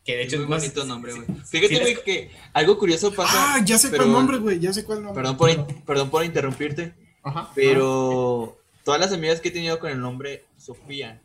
[0.04, 1.26] que de Es hecho muy es más- bonito nombre, güey.
[1.26, 3.54] sí, Fíjate, sí, güey, les- que algo curioso pasa.
[3.54, 4.58] Ah, ya sé pero- cuál nombre, güey.
[4.60, 5.22] Ya sé cuál nombre.
[5.22, 7.50] Perdón por, in- perdón por interrumpirte, Ajá.
[7.54, 11.20] pero todas las amigas que he tenido con el nombre Sofía,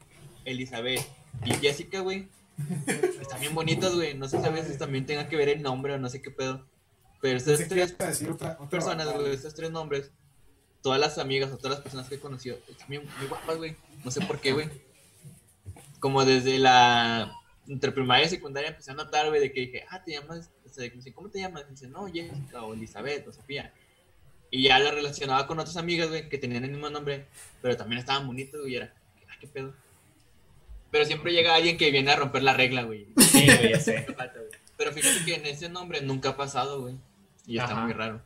[0.46, 1.02] Elizabeth
[1.46, 2.28] y Jessica, güey,
[3.22, 4.14] están bien bonitas, güey.
[4.16, 6.32] No sé si a veces también tenga que ver el nombre o no sé qué
[6.32, 6.66] pedo.
[7.20, 10.12] Pero estas tres ibas a decir otra, otra personas, güey, estos tres nombres,
[10.84, 13.76] todas las amigas o todas las personas que he conocido, están bien, muy guapas, güey.
[14.06, 14.70] No sé por qué, güey.
[16.00, 17.34] Como desde la
[17.68, 20.70] entre primaria y secundaria empecé a notar, güey, de que dije, ah, te llamas, o
[20.70, 21.66] sea, ¿cómo te llamas?
[21.68, 23.74] Y dice, no, Jessica o Elizabeth o Sofía.
[24.50, 27.26] Y ya la relacionaba con otras amigas, güey, que tenían el mismo nombre,
[27.62, 28.94] pero también estaban bonitas, güey, y era,
[29.30, 29.74] ah, qué pedo.
[30.90, 33.08] Pero siempre llega alguien que viene a romper la regla, güey.
[33.20, 34.06] Sí, güey, ya sé.
[34.78, 36.96] Pero fíjate que en ese nombre nunca ha pasado, güey.
[37.46, 37.84] Y está Ajá.
[37.84, 38.22] muy raro.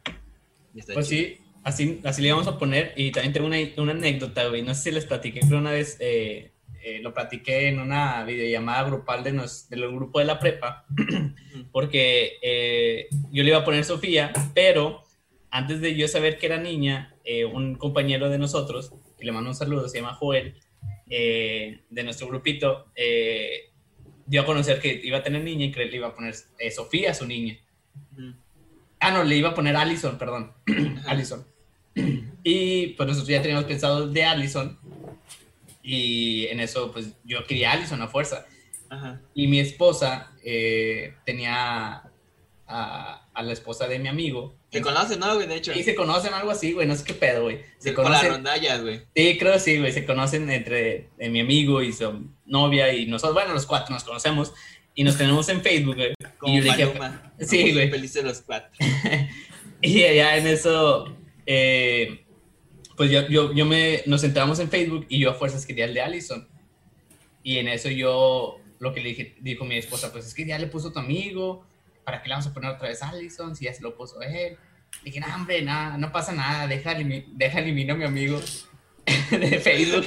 [0.76, 1.28] Y está Pues chido.
[1.30, 2.94] sí, así, así le íbamos a poner.
[2.96, 4.62] Y también tengo una, una anécdota, güey.
[4.62, 6.52] No sé si les platiqué, pero una vez eh,
[6.84, 10.86] eh, lo platiqué en una videollamada grupal de nos, del grupo de la prepa.
[11.72, 15.04] Porque eh, yo le iba a poner Sofía, pero
[15.50, 19.50] antes de yo saber que era niña, eh, un compañero de nosotros, que le mando
[19.50, 20.56] un saludo, se llama Joel,
[21.08, 22.86] de nuestro grupito,
[24.26, 26.34] dio a conocer que iba a tener niña y que le iba a poner
[26.74, 27.60] Sofía a su niña.
[29.02, 30.54] Ah, no, le iba a poner Allison, perdón.
[31.06, 31.46] Allison.
[32.44, 34.80] Y pues nosotros ya teníamos pensado de Allison.
[35.84, 38.46] Y en eso, pues yo quería Allison a fuerza.
[38.90, 39.22] Ajá.
[39.34, 42.04] Y mi esposa eh, tenía
[42.68, 45.48] a, a la esposa de mi amigo, Se conocen, ¿no, güey?
[45.48, 45.74] De hecho.
[45.74, 46.88] Sí, se conocen algo así, güey.
[46.88, 47.62] No sé qué pedo, güey.
[47.78, 48.32] Se Con las conocen.
[48.34, 49.02] rondallas, güey.
[49.16, 49.92] Sí, creo que sí, güey.
[49.92, 53.34] Se conocen entre eh, mi amigo y su novia y nosotros.
[53.34, 54.54] Bueno, los cuatro nos conocemos
[54.96, 56.14] y nos tenemos en Facebook, güey.
[56.38, 56.94] Como Y yo le dije.
[57.42, 57.90] Sí, güey.
[57.90, 58.72] Felices los cuatro.
[59.84, 61.18] Y ya en eso,
[61.48, 62.24] eh,
[62.96, 65.94] pues yo, yo, yo me, nos entramos en Facebook y yo a fuerzas quería el
[65.94, 66.48] de Allison.
[67.44, 70.60] Y en eso yo, lo que le dije, dijo mi esposa, pues es que ya
[70.60, 71.66] le puso tu amigo,
[72.04, 74.58] ¿para qué le vamos a poner otra vez Allison si ya se lo puso él?
[75.04, 78.40] Le dije, no, hombre, nada, no pasa nada, deja, deja elimino a mi amigo
[79.32, 80.06] de Facebook.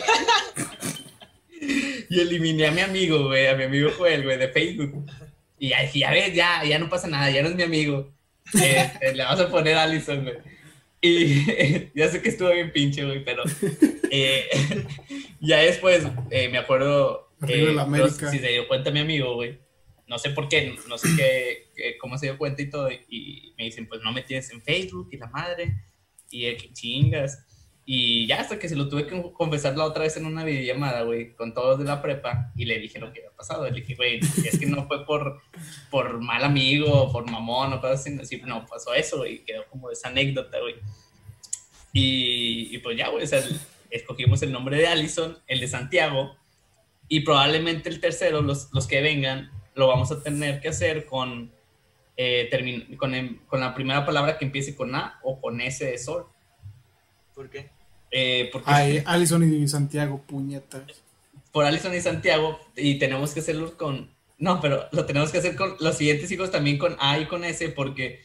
[2.11, 5.11] y eliminé a mi amigo, güey, a mi amigo Joel, güey, de Facebook.
[5.59, 8.13] Y ya dije, ya ves, ya, ya no pasa nada, ya no es mi amigo.
[8.53, 10.37] Este, le vamos a poner Allison, güey.
[11.07, 13.43] Y ya sé que estuvo bien pinche, güey, pero
[14.11, 14.49] eh,
[15.41, 17.85] ya después eh, me acuerdo eh, la
[18.31, 19.59] si se dio cuenta mi amigo, güey.
[20.07, 22.91] No sé por qué, no sé qué, qué- cómo se dio cuenta y todo.
[22.91, 25.75] Y me dicen, pues no me tienes en Facebook y la madre.
[26.31, 27.39] Y el que chingas.
[27.87, 31.03] Y ya hasta que se lo tuve que confesar la otra vez en una videollamada,
[31.03, 32.51] güey, con todos de la prepa.
[32.57, 33.69] Y le dije lo que había pasado.
[33.69, 35.43] Le dije, güey, es que no fue por,
[35.91, 38.41] por mal amigo, por mamón o cosas así.
[38.47, 39.45] No, pasó eso, güey.
[39.45, 40.77] Quedó como esa anécdota, güey.
[41.93, 43.43] Y, y pues ya, güey, o sea,
[43.91, 46.37] escogimos el nombre de Allison, el de Santiago.
[47.09, 51.53] Y probablemente el tercero, los, los que vengan, lo vamos a tener que hacer con,
[52.17, 52.49] eh,
[52.97, 56.27] con, em- con la primera palabra que empiece con A o con S de sol.
[57.35, 57.69] ¿Por qué?
[58.11, 60.83] Eh, porque Ay, Alison y Santiago, puñetas.
[61.53, 64.11] por Allison y Santiago, y tenemos que hacerlo con.
[64.39, 67.45] No, pero lo tenemos que hacer con los siguientes hijos también con A y con
[67.45, 68.21] S, porque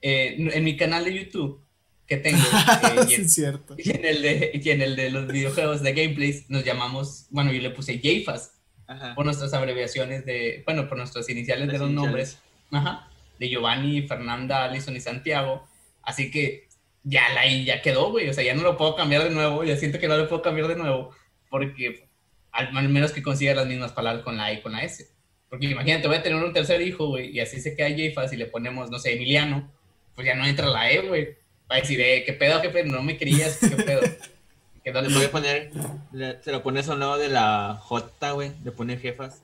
[0.00, 1.60] eh, en mi canal de YouTube
[2.06, 2.38] que tengo,
[2.82, 3.74] eh, y, en, es cierto.
[3.78, 7.26] y en el de, y en el de los videojuegos de gameplays, nos llamamos.
[7.30, 8.52] Bueno, yo le puse JFAS
[8.86, 9.14] Ajá.
[9.14, 10.62] por nuestras abreviaciones de.
[10.66, 12.04] Bueno, por nuestras iniciales de los iniciales.
[12.04, 12.38] nombres.
[12.72, 13.08] Ajá.
[13.38, 15.66] De Giovanni, Fernanda, Allison y Santiago.
[16.02, 16.68] Así que
[17.04, 18.28] ya la I ya quedó, güey.
[18.28, 19.64] O sea, ya no lo puedo cambiar de nuevo.
[19.64, 21.14] Ya siento que no lo puedo cambiar de nuevo.
[21.50, 22.06] Porque
[22.52, 25.08] al, al menos que consiga las mismas palabras con la I y con la S.
[25.48, 27.30] Porque imagínate, voy a tener un tercer hijo, güey.
[27.30, 29.70] Y así se queda JFAS y le ponemos, no sé, Emiliano.
[30.14, 31.36] Pues ya no entra la E, güey.
[31.70, 32.84] Va a decir, eh, ¿qué pedo, jefe?
[32.84, 34.00] No me querías, ¿qué pedo?
[34.84, 35.70] Quedó Le puede poner,
[36.12, 38.50] le- se lo pones a un lado de la J, güey.
[38.64, 39.42] Le pone jefas.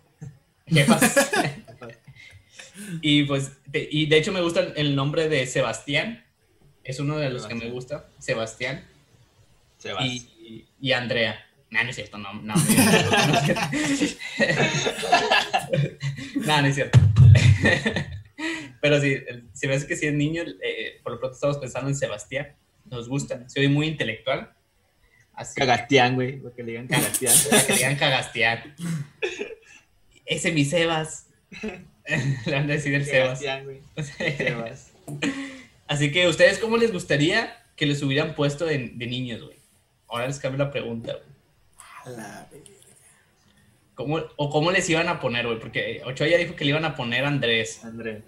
[0.67, 1.31] jefas.
[3.03, 6.25] y pues, de, y de hecho me gusta el nombre de Sebastián.
[6.89, 7.74] Es uno de los que me Sebastián.
[7.74, 8.09] gusta.
[8.18, 8.84] Sebastián.
[9.76, 10.07] Se va.
[10.07, 11.39] Y, y Andrea.
[11.68, 12.55] No, no es cierto, no, no.
[12.55, 14.18] No, no es cierto.
[16.36, 16.99] no, no es cierto.
[18.80, 19.18] Pero sí,
[19.53, 22.55] si ves que si es niño, eh, por lo pronto estamos pensando en Sebastián.
[22.86, 23.47] Nos gusta.
[23.51, 24.55] Soy muy intelectual.
[25.34, 26.39] Así Cagastián, güey.
[26.39, 27.34] Porque le digan Cagastián.
[27.66, 28.74] que le digan cagastear.
[30.24, 31.26] Ese mi Sebas.
[32.47, 33.41] Le van a decir el Sebas.
[33.41, 33.82] Cagastián, güey.
[34.39, 34.93] Sebas.
[35.89, 39.57] Así que, ¿ustedes cómo les gustaría que les hubieran puesto de, de niños, güey?
[40.09, 41.24] Ahora les cambio la pregunta, güey.
[42.05, 42.66] A la verga.
[43.95, 45.59] ¿Cómo, ¿O cómo les iban a poner, güey?
[45.59, 47.82] Porque Ochoa ya dijo que le iban a poner Andrés.
[47.84, 48.22] André.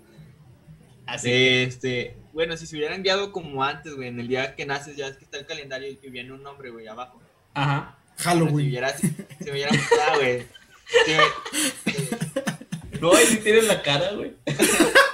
[1.06, 4.96] Así Este, bueno, si se hubieran guiado como antes, güey, en el día que naces,
[4.96, 7.20] ya es que está el calendario y viene un nombre, güey, abajo.
[7.54, 7.96] ajá.
[8.16, 8.66] Pero si Halloween.
[8.66, 9.08] hubiera, si,
[9.42, 9.70] si hubiera,
[10.08, 10.42] ah, güey.
[11.06, 14.32] Si me- No, ahí sí tienes la cara, güey.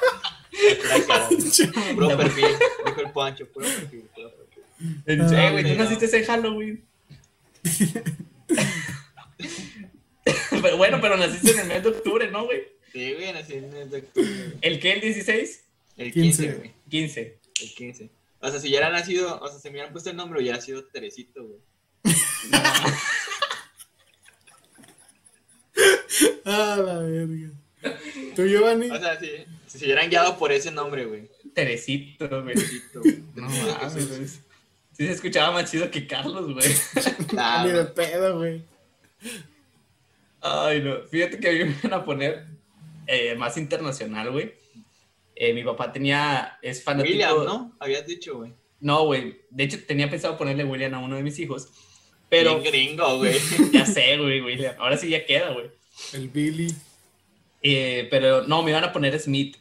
[1.94, 2.46] puro perfil,
[2.86, 4.62] dijo el Poncho, puro perfil, puro perfil.
[5.06, 5.16] Eh,
[5.50, 6.84] güey, tú pero- naciste en Halloween.
[10.62, 12.62] pero bueno, pero naciste en el mes de octubre, ¿no, güey?
[12.92, 14.52] Sí, güey, nací en el de octubre.
[14.60, 14.92] ¿El qué?
[14.92, 15.64] ¿El 16?
[15.96, 16.42] El 15.
[16.44, 16.72] 15, güey.
[16.90, 17.38] 15.
[17.62, 18.10] El 15.
[18.40, 20.84] O sea, si hubiera nacido, o sea, si me hubieran puesto el nombre, hubiera sido
[20.84, 21.58] Teresito, güey.
[26.44, 27.50] A la verga.
[28.34, 28.90] ¿Tú, Giovanni?
[28.90, 29.28] O sea, si,
[29.66, 31.28] si se hubieran guiado por ese nombre, güey.
[31.54, 32.56] Teresito, güey.
[33.34, 34.28] No mames, güey.
[34.28, 36.66] Sí se escuchaba más chido que Carlos, güey.
[37.36, 38.62] Ah, Ni de pedo, güey.
[40.40, 41.02] Ay, no.
[41.10, 42.46] Fíjate que a mí me iban a poner
[43.06, 44.54] eh, más internacional, güey.
[45.34, 47.12] Eh, mi papá tenía, es fanático.
[47.12, 47.76] William, ¿no?
[47.78, 48.54] Habías dicho, güey.
[48.80, 49.42] No, güey.
[49.50, 51.68] De hecho, tenía pensado ponerle William a uno de mis hijos.
[52.28, 53.38] Pero Bien gringo, güey.
[53.72, 54.74] ya sé, güey, William.
[54.78, 55.70] Ahora sí ya queda, güey.
[56.12, 56.74] El Billy.
[57.62, 59.56] Eh, pero no, me iban a poner Smith.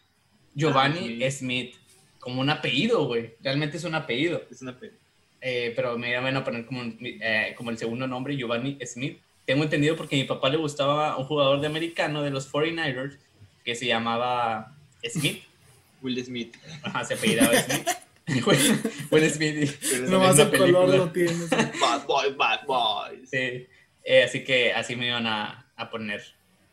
[0.54, 1.76] Giovanni Ah, Smith.
[2.20, 3.34] Como un apellido, güey.
[3.42, 4.44] Realmente es un apellido.
[4.50, 4.94] Es una pena.
[5.42, 9.20] Eh, pero me iban a poner como, un- eh, como el segundo nombre, Giovanni Smith.
[9.46, 13.18] Tengo entendido porque a mi papá le gustaba un jugador de americano de los 49ers
[13.64, 14.76] que se llamaba
[15.08, 15.44] Smith.
[16.02, 16.56] Will Smith.
[16.84, 17.88] Ajá, se apellidaba Smith.
[18.48, 18.82] Will,
[19.12, 19.82] Will Smith.
[20.10, 21.50] Nomás una el color lo tienes.
[21.80, 23.22] Bad boy, bad boy.
[23.30, 23.68] Sí.
[24.04, 26.24] Eh, así que así me iban a, a poner.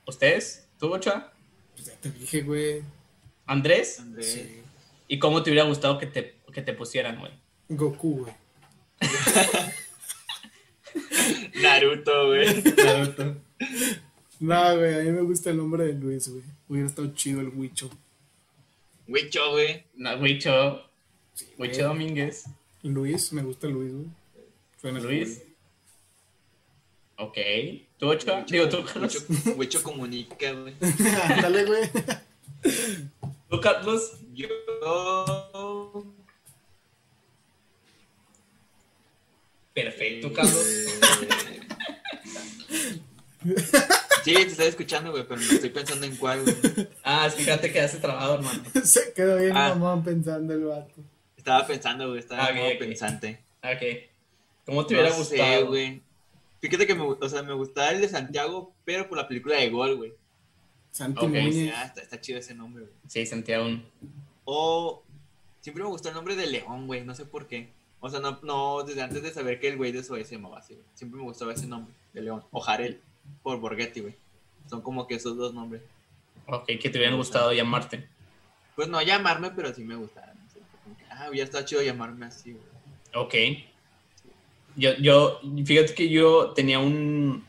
[0.06, 0.66] ¿Ustedes?
[0.82, 1.32] ¿Tú, Ochoa?
[1.74, 2.82] Pues ya te dije, güey.
[3.46, 4.00] ¿Andrés?
[4.00, 4.32] Andrés.
[4.32, 4.62] Sí.
[5.06, 7.30] ¿Y cómo te hubiera gustado que te, que te pusieran, güey?
[7.68, 8.34] Goku, güey.
[11.62, 12.64] Naruto, güey.
[12.84, 13.36] Naruto.
[14.40, 16.42] No, güey, a mí me gusta el nombre de Luis, güey.
[16.66, 17.88] Hubiera estado chido el Huicho.
[19.06, 19.84] Wicho, güey.
[19.94, 20.82] No, Huicho.
[21.58, 21.78] Huicho güey.
[21.78, 22.46] Domínguez.
[22.82, 24.08] Luis, me gusta Luis, güey.
[24.80, 25.44] Suena Luis.
[27.22, 27.36] Ok.
[27.98, 28.44] ¿Tú, Ochoa?
[28.48, 29.24] Digo, tú, Carlos.
[29.56, 30.74] Wicho comunica, güey.
[31.40, 31.90] Dale, güey.
[33.48, 34.12] ¿Tú, Carlos?
[34.34, 34.48] Yo.
[39.74, 40.66] Perfecto, Carlos.
[40.66, 41.60] Eh,
[44.24, 46.54] Sí, te estoy escuchando, güey, pero no estoy pensando en cuál, güey.
[47.02, 48.62] Ah, fíjate que hace trabajado, hermano.
[48.84, 49.70] Se quedó bien Ah.
[49.70, 50.94] mamón pensando el vato.
[51.36, 52.78] Estaba pensando, güey, estaba Ah, en modo ok, ok.
[52.78, 53.40] pensante.
[53.64, 53.82] Ok.
[54.64, 55.66] ¿Cómo te hubiera No sé, gustado?
[55.66, 56.00] güey.
[56.62, 59.68] Fíjate que me, o sea, me gustaba el de Santiago, pero por la película de
[59.68, 60.12] Gol, güey.
[60.92, 61.72] Santi Ok, Muñiz.
[61.74, 62.94] Ah, está, está chido ese nombre, güey.
[63.08, 63.66] Sí, Santiago.
[64.44, 65.02] O
[65.60, 67.68] siempre me gustó el nombre de León, güey, no sé por qué.
[67.98, 70.58] O sea, no, no desde antes de saber que el güey de Zoe se llamaba
[70.58, 70.86] así, güey.
[70.94, 72.44] Siempre me gustaba ese nombre, de León.
[72.52, 73.00] O Jarel,
[73.42, 74.14] por Borghetti, güey.
[74.70, 75.82] Son como que esos dos nombres.
[76.46, 78.06] Ok, que te hubieran gustado llamarte.
[78.76, 80.36] Pues no llamarme, pero sí me gustaban.
[80.38, 80.60] no sé,
[81.10, 82.64] ah, hubiera estado chido llamarme así, güey.
[83.14, 83.71] Ok.
[84.76, 87.44] Yo, yo, fíjate que yo tenía un.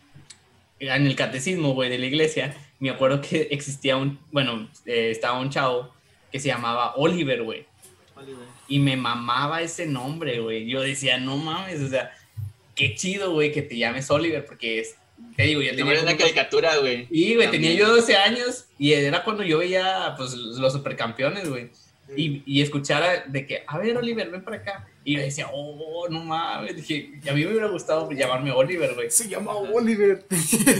[0.79, 4.19] En el catecismo, güey, de la iglesia, me acuerdo que existía un.
[4.31, 5.93] Bueno, eh, estaba un chavo
[6.31, 7.65] que se llamaba Oliver, güey.
[8.15, 8.45] Oliver.
[8.67, 10.65] Y me mamaba ese nombre, güey.
[10.65, 12.11] Yo decía, no mames, o sea,
[12.75, 14.95] qué chido, güey, que te llames Oliver, porque es.
[15.37, 16.01] Te digo, yo tenía.
[16.01, 17.07] una caricatura, güey.
[17.07, 21.69] Sí, güey, tenía yo 12 años y era cuando yo veía, pues, los supercampeones, güey.
[22.15, 24.87] Y, y escuchara de que, a ver, Oliver, ven para acá.
[25.05, 26.75] Y yo decía, oh, no mames.
[26.75, 29.11] Dije, y a mí me hubiera gustado llamarme Oliver, güey.
[29.11, 30.25] Se llama Oliver.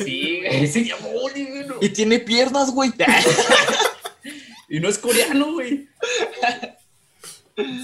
[0.05, 1.67] Sí, güey, se llama Oliver.
[1.81, 2.91] Y tiene piernas, güey.
[4.69, 5.88] Y no es coreano, güey.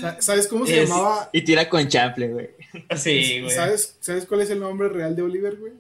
[0.02, 1.30] Sa- ¿Sabes cómo se Es- llamaba?
[1.32, 2.50] y tira con chample, güey.
[2.98, 3.54] Sí, güey.
[3.54, 5.74] ¿Sabes, ¿Sabes cuál es el nombre real de Oliver, güey?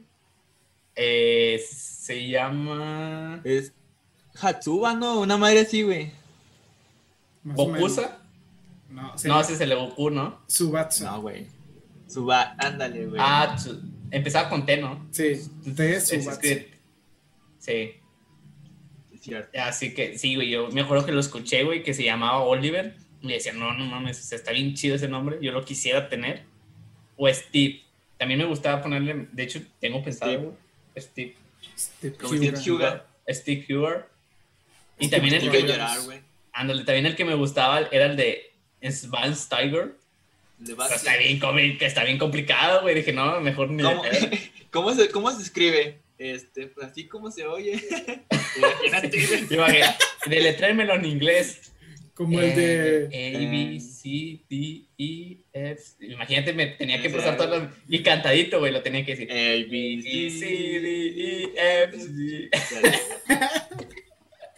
[0.95, 3.41] Eh, se llama.
[3.43, 3.71] Es
[4.39, 5.21] Hatsuba, ¿no?
[5.21, 6.11] Una madre así, güey.
[7.43, 8.19] ¿Bokusa?
[8.89, 10.41] No, se No, ese es el de Goku, ¿no?
[10.47, 11.05] Subatsu.
[11.05, 11.47] No, güey.
[12.07, 13.21] Suba, ándale, güey.
[13.23, 13.55] Ah,
[14.09, 15.07] empezaba con T, ¿no?
[15.11, 15.39] Sí,
[15.75, 16.47] T Es Subatsu.
[17.59, 17.91] Sí.
[19.13, 19.59] Es cierto.
[19.61, 22.95] Así que sí, güey, yo me acuerdo que lo escuché, güey, que se llamaba Oliver.
[23.21, 26.07] Y decía, no, no mames, o sea, está bien chido ese nombre, yo lo quisiera
[26.09, 26.43] tener.
[27.17, 27.81] O Steve.
[28.17, 30.57] También me gustaba ponerle, de hecho, tengo pensado,
[30.97, 31.35] Steve.
[31.77, 32.15] Steve.
[32.21, 33.05] Steve Huga.
[33.29, 34.05] Steve Huger.
[34.99, 36.28] Y Steve también el que llorar, güey.
[36.59, 38.51] Ándale, también el que me gustaba era el de
[40.71, 41.39] O vas- sea, está bien,
[41.79, 42.95] está bien complicado, güey.
[42.95, 44.03] Dije, no, mejor ni ¿Cómo.
[44.71, 45.99] ¿Cómo, se, ¿Cómo se escribe?
[46.17, 47.81] Este, pues así como se oye.
[48.57, 49.95] Imagínate,
[50.25, 51.71] deletrémelo en inglés.
[52.13, 53.07] Como el de.
[53.11, 55.81] Eh, A, B, C, D, E, F.
[56.01, 59.31] Imagínate, me tenía que pasar todo lo- y cantadito, güey, lo tenía que decir.
[59.31, 61.07] A, B, C, D,
[61.55, 62.49] E, F, G.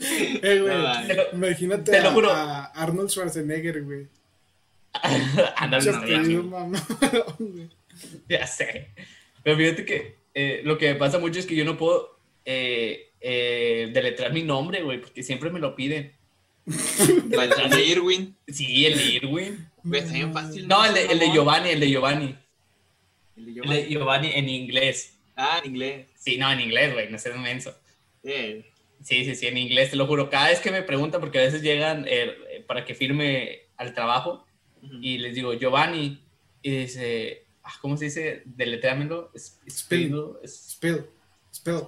[0.44, 0.74] Eh, güey.
[0.74, 2.32] No, imagínate lo a, juro.
[2.32, 4.08] a Arnold Schwarzenegger, güey.
[5.70, 6.86] No, ya, apellido, mamá,
[7.40, 7.70] güey.
[8.28, 8.90] ya sé.
[9.44, 13.12] Pero fíjate que eh, lo que me pasa mucho es que yo no puedo eh,
[13.22, 16.12] eh, deletrear mi nombre, güey, porque siempre me lo piden.
[16.66, 18.36] El de Irwin.
[18.48, 19.68] Sí, el de Irwin.
[19.84, 20.68] Güey, está bien fácil.
[20.68, 21.32] No, el de, el de.
[21.32, 22.36] Giovanni, el de Giovanni.
[23.36, 24.32] El de El de Giovanni.
[24.34, 25.18] En inglés.
[25.36, 26.08] Ah, en inglés.
[26.16, 27.76] Sí, no, en inglés, güey, no seas menso.
[28.24, 28.71] Eh,
[29.04, 30.30] Sí, sí, sí, en inglés, te lo juro.
[30.30, 33.94] Cada vez que me preguntan, porque a veces llegan eh, eh, para que firme al
[33.94, 34.46] trabajo
[34.82, 34.98] ujú.
[35.02, 36.22] y les digo Giovanni,
[36.62, 38.44] y dice, ah, ¿cómo se dice?
[38.46, 39.32] Deletréamelo.
[39.34, 40.14] Es- Spell.
[40.46, 41.06] Spell.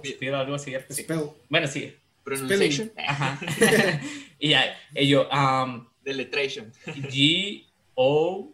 [0.02, 0.72] espero algo así.
[0.90, 1.06] sí.
[1.48, 1.94] Bueno, sí.
[2.24, 2.92] Pronunciation.
[2.96, 3.38] Ajá.
[4.38, 6.72] y ya, y yo, um, Deletration.
[6.86, 8.52] G, O,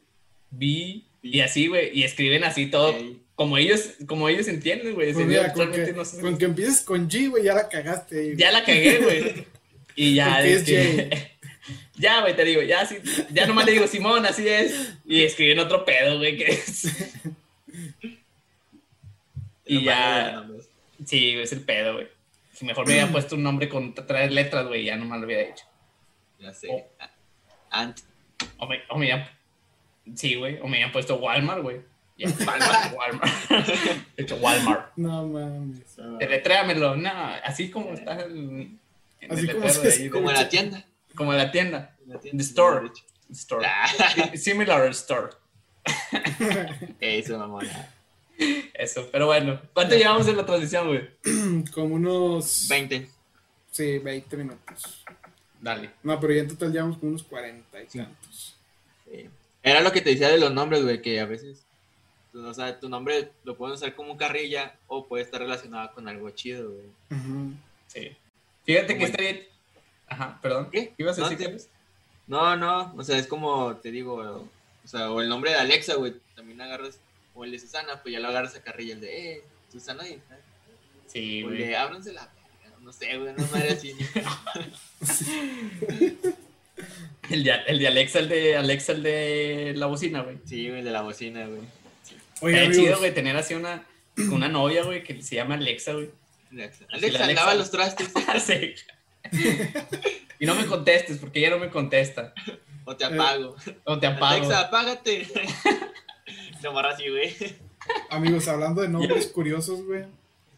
[0.50, 3.22] B, y así, güey, y escriben así todo, Ey.
[3.40, 5.14] Como ellos, como ellos entienden, güey.
[5.14, 6.20] Pues mira, con que, no sé.
[6.20, 8.36] con que empieces con G, güey, ya la cagaste ahí.
[8.36, 9.46] Ya la cagué, güey.
[9.96, 10.44] Y ya.
[10.44, 11.08] Es escribí-
[11.94, 12.98] ya, güey, te digo, ya, sí,
[13.30, 14.92] ya nomás le digo, Simón, así es.
[15.06, 16.84] Y escribí en otro pedo, güey, que es.
[19.64, 20.46] Y ya.
[21.06, 22.08] Sí, es el pedo, güey.
[22.52, 25.48] Si mejor me hubiera puesto un nombre con tres letras, güey, ya nomás lo hubiera
[25.48, 25.64] hecho.
[26.38, 26.68] Ya sé.
[26.70, 26.84] Oh.
[27.70, 28.00] Ant.
[28.58, 29.28] O me, o me
[30.14, 31.80] Sí, güey, o me habían puesto Walmart, güey.
[32.26, 33.48] Walmart, Walmart.
[34.16, 34.92] De hecho, Walmart.
[34.96, 35.80] No mames.
[36.18, 37.10] Deletréamelo, no,
[37.44, 38.78] así como está el.
[39.20, 40.84] el Así como se ahí, Como la tienda.
[41.14, 41.96] como en la tienda.
[42.04, 42.42] En la tienda.
[42.42, 42.86] The store.
[42.86, 43.04] Hecho.
[43.32, 43.66] Store.
[43.66, 45.30] Ah, Similar store.
[47.00, 47.88] Eso, mamona.
[48.74, 49.60] Eso, pero bueno.
[49.74, 51.64] ¿Cuánto llevamos en la transición, güey?
[51.72, 52.66] Como unos.
[52.68, 53.08] 20.
[53.70, 55.04] Sí, 20 minutos.
[55.60, 55.90] Dale.
[56.02, 58.56] No, pero ya en total llevamos como unos 40 y tantos.
[59.12, 59.28] Eh,
[59.62, 61.64] Era lo que te decía de los nombres, güey, que a veces,
[62.34, 66.30] o sea, tu nombre lo pueden usar como carrilla o puede estar relacionado con algo
[66.30, 67.20] chido, güey.
[67.86, 68.16] Sí.
[68.64, 69.42] Fíjate que está bien.
[70.08, 70.68] Ajá, perdón.
[70.70, 70.92] ¿Qué?
[70.98, 71.64] ¿Ibas a No, decir te-?
[72.26, 74.48] No, no, o sea, es como te digo,
[74.84, 77.00] o sea, o el nombre de Alexa, güey, también agarras,
[77.34, 80.20] o el de Susana, pues ya lo agarras a carrilla, el de, eh, Susana, y,
[81.08, 81.68] Sí, o el güey.
[81.68, 82.28] de, ábranse la
[82.62, 83.94] verga", no sé, güey, no madre así.
[87.28, 90.38] El de, el de Alexa, el de Alexa, el de la bocina, güey.
[90.46, 91.60] Sí, güey, el de la bocina, güey.
[92.40, 93.86] Oye, amigos, chido, güey, tener así una,
[94.30, 96.10] una novia, güey, que se llama Alexa, güey.
[96.50, 97.44] Alexa, Alexa, Alexa.
[97.44, 98.10] lava los trastes,
[98.44, 98.74] sí.
[100.38, 102.34] Y no me contestes, porque ella no me contesta.
[102.84, 103.56] o te apago.
[103.84, 104.36] O te apago.
[104.36, 105.28] Alexa, apágate.
[106.62, 107.34] Lo barra así, güey.
[108.10, 110.04] amigos, hablando de nombres curiosos, güey,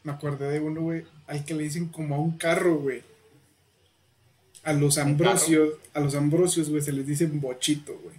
[0.03, 3.03] me acordé de uno, güey, al que le dicen como a un carro, güey.
[4.65, 8.17] A los ambrosios, a los ambrosios, güey, se les dice bochito, güey.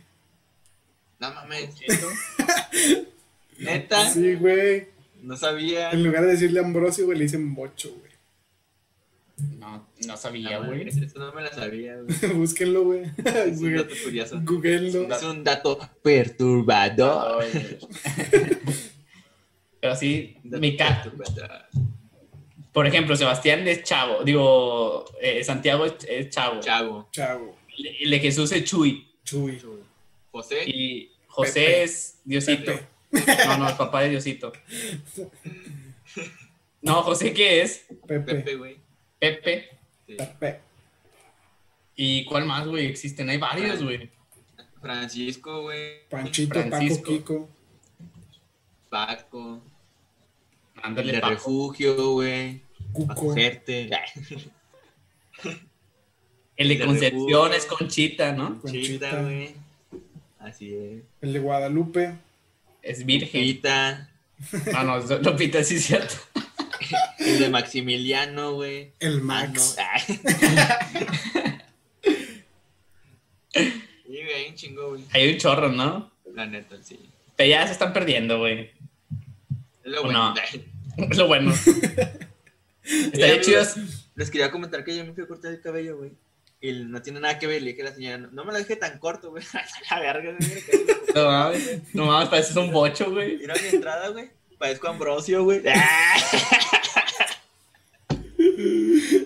[1.20, 1.70] No mames.
[3.60, 4.88] neta, Sí, güey.
[5.22, 5.92] no sabía.
[5.92, 8.12] En lugar de decirle ambrosio, güey, le dicen bocho, güey.
[9.58, 10.88] No, no sabía, No, güey.
[10.88, 12.34] Eso no me la sabía, güey.
[12.34, 13.04] Búsquenlo, güey.
[13.26, 14.42] Es un dato curioso.
[14.44, 15.16] Googleenlo.
[15.16, 17.44] Es un dato perturbador.
[19.82, 21.66] Pero sí, mi ca perturbador.
[22.72, 27.10] por ejemplo, Sebastián es chavo, digo, eh, Santiago es, es chavo, Chavo.
[27.12, 27.58] Chavo.
[28.00, 29.60] el de Jesús es Chuy Chuy.
[30.32, 30.64] José.
[30.70, 31.84] y José Pepe.
[31.84, 32.72] es Diosito.
[32.72, 32.88] Pepe.
[33.48, 34.52] No, no, el papá de Diosito.
[36.82, 37.86] No, José, ¿qué es?
[38.08, 38.36] Pepe.
[38.36, 38.78] Pepe, güey.
[39.20, 39.70] Pepe.
[40.08, 40.16] Sí.
[40.18, 40.60] Pepe.
[41.96, 42.88] ¿Y cuál más, güey?
[42.88, 44.10] Existen, hay varios, güey.
[44.82, 46.08] Francisco, güey.
[46.10, 47.04] Panchito, Francisco.
[47.04, 47.50] Paco, Kiko.
[48.90, 49.62] Paco.
[50.76, 51.34] El Ándale, de Paco.
[51.34, 52.62] refugio, güey.
[52.92, 53.12] Cuco.
[53.14, 53.90] Acogerte.
[56.58, 57.54] El de de Concepción refugio.
[57.54, 58.50] es Conchita, ¿no?
[58.56, 59.22] Chita, Conchita.
[59.22, 59.56] güey.
[60.40, 61.04] Así es.
[61.22, 62.16] El de Guadalupe.
[62.84, 63.42] Es virgen.
[63.48, 64.10] Lupita.
[64.76, 66.16] Ah, no, es- Lupita sí es cierto.
[67.20, 68.92] El de Maximiliano, güey.
[69.00, 69.78] El Ah, Max.
[69.78, 70.34] no.
[73.54, 75.04] Sí, güey, hay un chingo, güey.
[75.14, 76.12] Hay un chorro, ¿no?
[76.34, 77.00] La neta, sí.
[77.36, 78.72] Pero ya se están perdiendo, güey.
[79.84, 80.34] Es lo No.
[80.34, 80.34] bueno.
[81.10, 81.54] Es lo bueno.
[82.84, 83.64] Estaría chido.
[84.16, 86.12] Les quería comentar que yo me fui a cortar el cabello, güey.
[86.64, 88.58] Y no tiene nada que ver, le dije a la señora, no, no me lo
[88.58, 89.44] deje tan corto, güey.
[89.92, 90.64] La verga, güey.
[91.14, 93.36] No mames, no mames, pareces un bocho, güey.
[93.36, 94.32] Mira mi entrada, güey.
[94.58, 95.62] Parezco Ambrosio, güey.
[95.68, 96.16] Ah.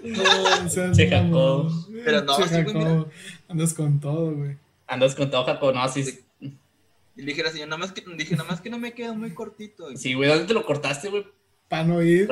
[0.04, 0.70] No, mamón.
[0.96, 1.70] jacó.
[2.04, 3.10] Pero no, Che, sí, güey, Jacobo.
[3.48, 4.58] Andas con todo, güey.
[4.88, 5.76] Andas con todo, Jacob.
[5.76, 6.20] No, sí.
[6.42, 8.94] Y le dije a la señora, nada más que, dije, nada más que no me
[8.94, 9.96] queda muy cortito.
[9.96, 11.28] Sí, güey, ¿dónde te lo cortaste, güey?
[11.68, 12.28] Para no ir.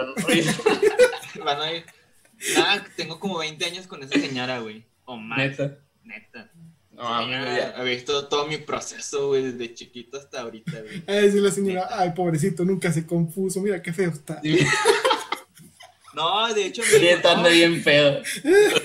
[1.44, 1.86] Van a ir.
[2.56, 4.84] Nada, tengo como 20 años con esa señora, güey.
[5.06, 5.38] O más.
[5.38, 5.78] Neta.
[6.04, 6.52] Neta.
[6.92, 11.04] No Ya, visto todo mi proceso, güey, desde chiquito hasta ahorita, güey.
[11.08, 11.88] Ay, sí, la señora.
[11.92, 13.60] Ay, pobrecito, nunca se compuso.
[13.62, 14.42] Mira qué feo está.
[14.42, 14.60] Sí,
[16.14, 18.22] No, de hecho, Sí, estando bien feo.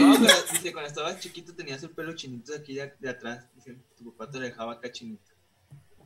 [0.00, 3.46] No, pero dice, cuando estabas chiquito tenías el pelo chinito de aquí de, de atrás.
[3.54, 5.30] Dice, tu papá te lo dejaba acá chinito.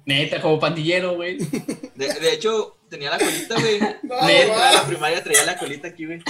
[0.05, 1.39] Neta, como pandillero, güey.
[1.39, 3.79] De, de hecho, tenía la colita, güey.
[4.03, 4.73] No, Neta, va.
[4.73, 6.21] la primaria traía la colita aquí, güey.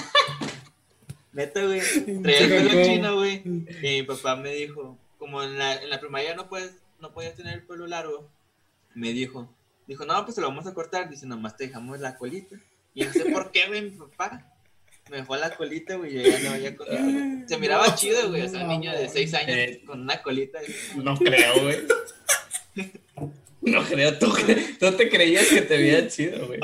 [1.35, 1.81] Neta, güey.
[2.23, 3.43] Traía el pelo chino, güey.
[3.45, 7.35] Y mi papá me dijo, como en la, en la primaria no puedes, no podías
[7.35, 8.31] tener el pelo largo,
[8.95, 9.53] me dijo,
[9.87, 11.11] dijo, no, pues te lo vamos a cortar.
[11.11, 12.57] Dice, nomás te dejamos la colita.
[12.95, 14.51] Y no sé por qué, güey, mi papá.
[15.11, 16.87] Me dejó la colita, güey, yo ya no veía con
[17.47, 19.83] Se miraba No, chido, güey, o sea, un no, niño de 6 años Eh.
[19.85, 20.61] con una colita.
[20.97, 21.77] No creo, güey.
[23.61, 24.33] No creo, tú,
[24.81, 26.61] tú te creías que te veía chido, güey.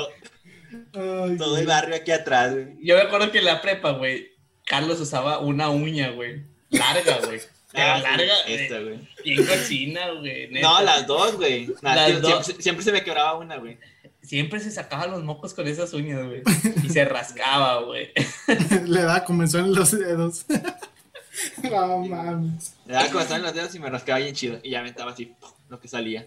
[0.92, 2.76] Ay, Todo el barrio aquí atrás, güey.
[2.82, 4.29] Yo me acuerdo que en la prepa, güey,
[4.70, 6.44] Carlos usaba una uña, güey.
[6.70, 7.40] Larga, güey.
[7.72, 8.98] Pero Ah, sí, larga, esta, eh, güey.
[9.24, 10.48] bien cochina, güey.
[10.48, 10.68] neta.
[10.68, 11.66] No, las dos, güey.
[11.82, 12.44] Nah, Las siempre, dos.
[12.46, 13.78] siempre- siempre se me quebraba una, güey.
[14.22, 16.42] Siempre se sacaba los mocos con esas uñas, güey.
[16.84, 18.12] Y se rascaba, güey.
[18.86, 20.46] Le da comenzó en los dedos.
[21.62, 22.74] no mames.
[22.86, 24.60] Le daba como estaban los dedos y me rascaba bien chido.
[24.62, 25.50] Y ya me estaba así, ¡pum!
[25.68, 26.26] lo que salía.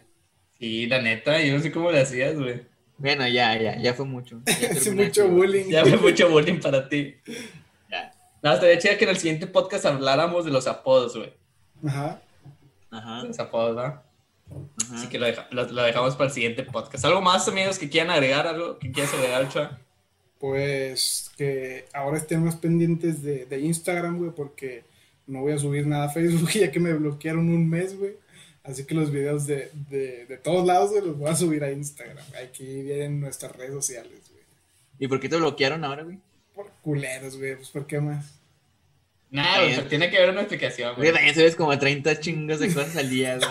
[0.60, 2.62] Sí, la neta, yo no sé cómo le hacías, güey.
[2.98, 4.42] Bueno, ya, ya, ya fue mucho.
[4.46, 5.66] Ya mucho bullying.
[5.70, 7.16] Ya fue mucho bullying para ti.
[8.44, 11.34] No, estaría chido que en el siguiente podcast habláramos de los apodos, güey.
[11.88, 12.22] Ajá.
[12.92, 13.24] Ajá.
[13.24, 14.02] Los apodos, ¿verdad?
[14.84, 14.96] ajá.
[14.96, 17.04] Así que lo, deja- lo- lo dejamos para el siguiente podcast.
[17.06, 18.46] ¿Algo más, amigos, que quieran agregar?
[18.46, 19.80] ¿Algo que quieras agregar, Chua?
[20.40, 24.84] Pues que ahora estén más pendientes de, de Instagram, güey, porque
[25.26, 28.18] no voy a subir nada a Facebook ya que me bloquearon un mes, güey.
[28.64, 31.72] Así que los videos de, de, de todos lados, güey, los voy a subir a
[31.72, 32.18] Instagram.
[32.44, 34.44] Aquí vienen nuestras redes sociales, güey.
[35.00, 36.20] ¿Y por qué te bloquearon ahora, güey?
[36.56, 38.26] Por culeros, güey, pues ¿por qué más?
[39.32, 41.14] Nada, tiene que haber una explicación, Güey, güey.
[41.14, 43.50] también subes como 30 chingos de cosas al día, güey.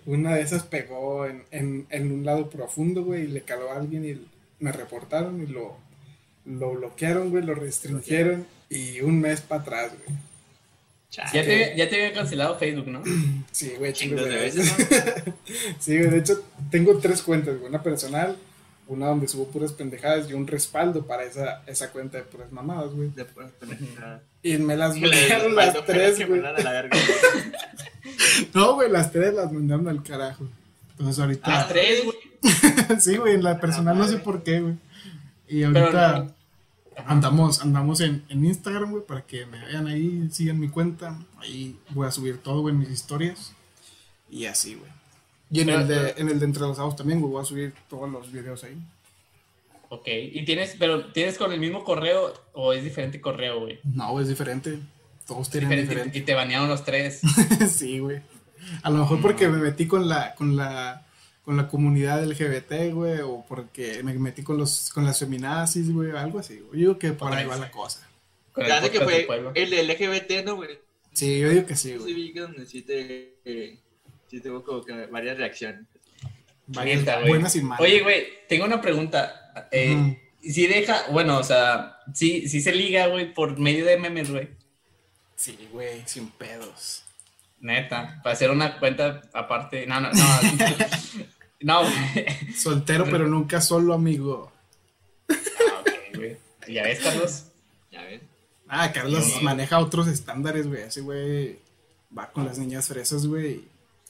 [0.06, 3.76] Una de esas pegó en, en, en un lado profundo, güey, y le caló a
[3.76, 4.26] alguien y
[4.64, 5.76] me reportaron y lo,
[6.46, 10.18] lo bloquearon, güey, lo restringieron y un mes para atrás, güey.
[11.34, 13.02] Ya te, ya te había cancelado Facebook, ¿no?
[13.52, 14.22] Sí, güey, Chingos.
[15.78, 18.38] Sí, güey, de hecho tengo tres cuentas, güey, una personal,
[18.88, 22.92] una donde subo puras pendejadas y un respaldo para esa, esa cuenta de puras mamadas,
[22.92, 23.10] güey.
[23.10, 24.22] De puras pendejadas.
[24.42, 26.40] Y me las bloquearon las tres, güey.
[26.40, 26.98] la verga.
[28.54, 30.48] No, güey, las tres las mandaron al carajo.
[30.92, 31.50] Entonces ahorita...
[31.50, 32.16] Las tres, güey.
[33.00, 34.74] sí, güey, en la personal no sé por qué, güey.
[35.48, 36.34] Y ahorita
[37.06, 41.18] andamos, andamos en, en Instagram, güey, para que me vayan ahí, sigan mi cuenta.
[41.38, 43.52] Ahí voy a subir todo, güey, en mis historias.
[44.30, 44.90] Y así, güey.
[45.52, 47.44] Y en Pero- el de, en el de Entre los Sábados también, güey, voy a
[47.44, 48.76] subir todos los videos ahí.
[49.90, 53.78] Ok, y tienes, pero ¿tienes con el mismo correo o es diferente correo, güey?
[53.84, 54.78] No, güey, es diferente.
[55.26, 56.18] Todos tienen Diferente, diferente.
[56.18, 57.20] y te banearon los tres.
[57.70, 58.20] sí, güey.
[58.82, 61.06] A lo mejor porque me metí con la, con la,
[61.44, 66.10] con la comunidad LGBT, güey, o porque me metí con los, con las feminazis, güey,
[66.12, 66.72] algo así, güey.
[66.80, 68.08] Yo digo que por ahí va la cosa.
[68.52, 70.78] Con el Ya sé que fue el de LGBT, ¿no, güey?
[71.12, 72.14] Sí, yo digo que sí, Sí, güey.
[72.14, 73.78] vi que
[74.32, 75.82] sí tuvo como que varias reacciones.
[76.66, 77.80] Varias Neta, buenas y malas.
[77.80, 79.52] Oye, güey, tengo una pregunta.
[79.70, 80.18] Eh.
[80.42, 84.48] Si deja, bueno, o sea, sí, sí se liga, güey, por medio de memes, güey.
[85.36, 87.04] Sí, güey, sin pedos.
[87.60, 89.86] Neta, para hacer una cuenta aparte.
[89.86, 90.24] No, no, no.
[91.60, 92.54] no, güey.
[92.56, 94.50] Soltero, pero nunca solo, amigo.
[95.28, 96.36] Ah, ok, güey.
[96.68, 97.44] ¿Ya ves, Carlos?
[97.90, 98.22] Ya ves.
[98.66, 99.42] Ah, Carlos No.
[99.42, 100.82] maneja otros estándares, güey.
[100.82, 101.58] Ese güey
[102.16, 103.64] va con las niñas fresas, güey.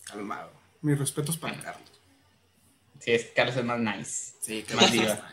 [0.04, 0.52] Calmado.
[0.80, 1.90] Mis respetos para Carlos.
[2.98, 4.34] Sí, es que Carlos es más nice.
[4.40, 5.28] Sí, Más diva.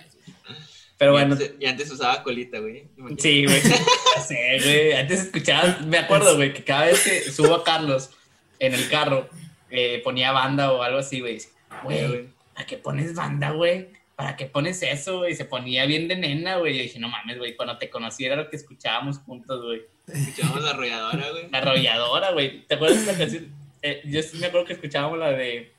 [0.98, 2.88] Pero y, bueno, antes, y antes usaba colita, güey.
[3.18, 3.62] Sí, güey.
[4.28, 4.94] Sé, güey.
[4.94, 8.10] Antes escuchaba, me acuerdo, güey, que cada vez que subo a Carlos
[8.60, 9.30] en el carro,
[9.70, 11.40] eh, ponía banda o algo así, güey.
[11.84, 13.90] Güey, ¿para qué pones banda, güey?
[14.16, 15.34] ¿Para qué pones eso, güey?
[15.36, 16.76] Se ponía bien de nena, güey.
[16.76, 19.84] Yo dije, no mames, güey, cuando te conocí era lo que escuchábamos juntos, güey.
[20.08, 21.50] Escuchábamos la arrolladora, güey.
[21.50, 22.68] La arrolladora, güey.
[22.68, 23.59] ¿Te acuerdas de esa canción?
[23.82, 25.72] Eh, yo sí me acuerdo que escuchábamos la de.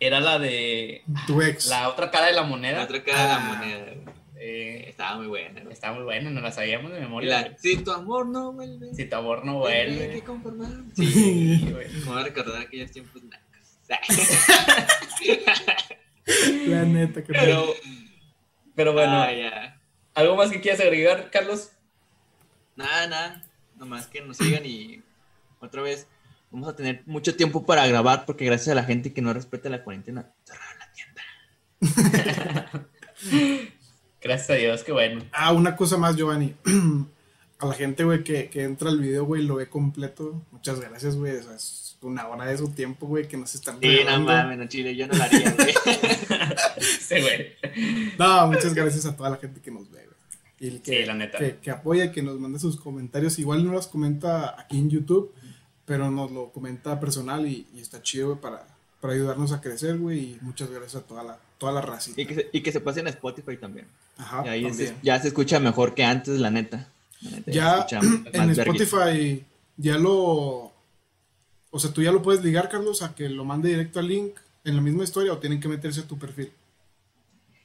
[0.00, 1.02] Era la de.
[1.26, 1.66] Tu ex.
[1.66, 2.78] La otra cara de la moneda.
[2.78, 3.40] La otra cara de la Ah.
[3.58, 3.98] moneda, güey.
[4.40, 5.72] Eh, Estaba muy buena, güey.
[5.72, 7.40] está muy buena, nos la sabíamos de memoria.
[7.50, 8.94] la, si tu amor no vuelve.
[8.94, 10.22] Si tu amor no Hay que vuelve.
[10.22, 10.68] conformar.
[10.94, 11.88] Sí, güey.
[11.88, 13.44] Me voy a recordar aquellos tiempos nacos.
[16.66, 17.74] La neta, que Pero,
[18.74, 19.80] pero bueno, Ah, ya.
[20.14, 21.70] ¿algo más que quieras agregar, Carlos?
[22.76, 23.42] Nada, nada.
[23.76, 25.02] Nomás que nos sigan y
[25.60, 26.06] otra vez
[26.50, 29.68] vamos a tener mucho tiempo para grabar porque gracias a la gente que no respeta
[29.68, 31.22] la cuarentena, cerraron la tienda.
[34.20, 35.24] Gracias a Dios, qué bueno.
[35.32, 36.54] Ah, una cosa más, Giovanni.
[37.60, 40.46] A la gente, güey, que, que entra al video, güey, lo ve completo.
[40.52, 41.34] Muchas gracias, güey.
[41.38, 44.58] O sea, es una hora de su tiempo, güey, que nos están Sí, no mames,
[44.58, 45.74] no chile, yo no la haría, güey.
[46.80, 48.16] Sí, güey.
[48.16, 50.18] No, muchas gracias a toda la gente que nos ve, güey.
[50.60, 51.36] Y el que, Sí, la neta.
[51.36, 53.40] Que, que apoya y que nos manda sus comentarios.
[53.40, 55.34] Igual no los comenta aquí en YouTube,
[55.88, 58.64] pero nos lo comenta personal y, y está chido, güey, para,
[59.00, 60.18] para ayudarnos a crecer, güey.
[60.20, 62.20] Y muchas gracias a toda la, toda la racita.
[62.20, 63.86] Y que, se, y que se pase en Spotify también.
[64.18, 64.88] Ajá, Y ahí Ah, también.
[64.90, 66.86] se- ya se escucha mejor que antes, la neta.
[67.22, 67.50] La neta,
[67.88, 68.50] Ya más en.
[68.50, 69.44] Spotify
[69.78, 70.72] ya lo...
[71.70, 74.34] O sea, tú ya lo puedes ligar, Carlos, a que lo mande directo al link
[74.64, 76.52] en la misma historia o tienen que meterse a tu perfil.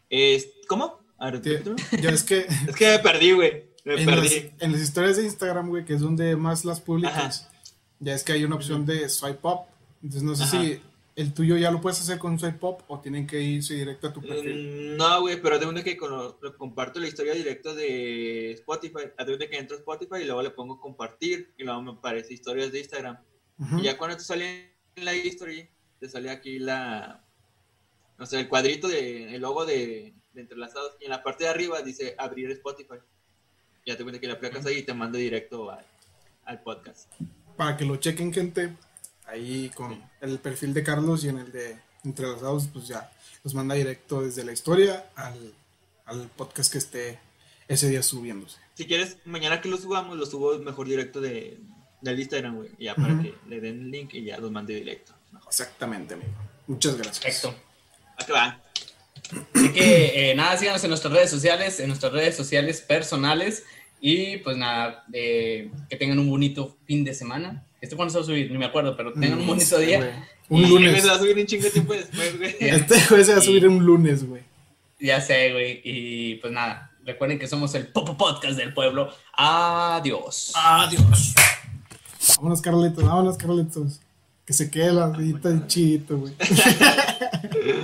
[0.09, 0.99] Es- ¿Cómo?
[1.17, 1.75] A ver, repítelo.
[2.01, 3.63] Ya es que Es que me perdí, güey.
[3.85, 4.51] Me en las, perdí.
[4.59, 7.49] en las historias de Instagram, güey, que es donde más las publicas,
[8.03, 9.61] ya es que hay una opción de swipe up.
[10.01, 10.61] Entonces no sé Ajá.
[10.61, 10.81] si
[11.15, 14.13] el tuyo ya lo puedes hacer con swipe up o tienen que irse directo a
[14.13, 14.93] tu perfil.
[14.93, 19.03] Mm, No, güey, pero de una que con- lo comparto la historia directa de Spotify.
[19.17, 22.33] A de que entro a Spotify y luego le pongo compartir y luego me aparece
[22.33, 23.17] historias de Instagram.
[23.79, 27.23] Y ya cuando te sale en la history, te sale aquí la.
[28.17, 29.35] No sé, el cuadrito de.
[29.35, 30.97] El logo de, de entrelazados.
[30.99, 32.95] Y en la parte de arriba dice abrir Spotify.
[33.85, 35.69] Ya te cuenta que le aplicas ahí y te manda directo
[36.45, 37.11] al podcast.
[37.57, 38.73] Para que lo chequen, gente.
[39.25, 43.11] Ahí con el perfil de Carlos y en el de Entrelazados, pues ya
[43.43, 45.53] los manda directo desde la historia al,
[46.05, 47.19] al podcast que esté
[47.67, 48.57] ese día subiéndose.
[48.75, 51.57] Si quieres, mañana que lo subamos, lo subo mejor directo de,
[52.01, 52.69] del Instagram, güey.
[52.79, 53.23] Ya para Ujú.
[53.23, 55.13] que le den el link y ya los mande directo.
[55.47, 56.31] Exactamente, amigo.
[56.67, 57.19] Muchas gracias.
[57.19, 57.55] Perfecto.
[58.17, 58.61] ¿A qué va?
[59.55, 63.63] Así que eh, nada, síganos en nuestras redes sociales, en nuestras redes sociales personales.
[64.05, 67.65] Y pues nada, eh, que tengan un bonito fin de semana.
[67.79, 68.51] ¿Esto cuándo se va a subir?
[68.51, 70.27] Ni me acuerdo, pero tengan un bonito sí, día.
[70.49, 71.01] Un Y lunes.
[71.01, 72.55] Se va a subir un chingo de tiempo después, güey.
[72.59, 74.41] Este juez se va a subir un lunes, güey.
[74.99, 75.79] Ya sé, güey.
[75.85, 79.09] Y pues nada, Recuerden que somos el Popo Podcast del pueblo.
[79.33, 80.53] Adiós.
[80.55, 81.33] Adiós.
[82.37, 83.99] Vámonos, Carlitos, vámonos, Carlitos.
[84.45, 86.33] Que se quede la vida chito, güey.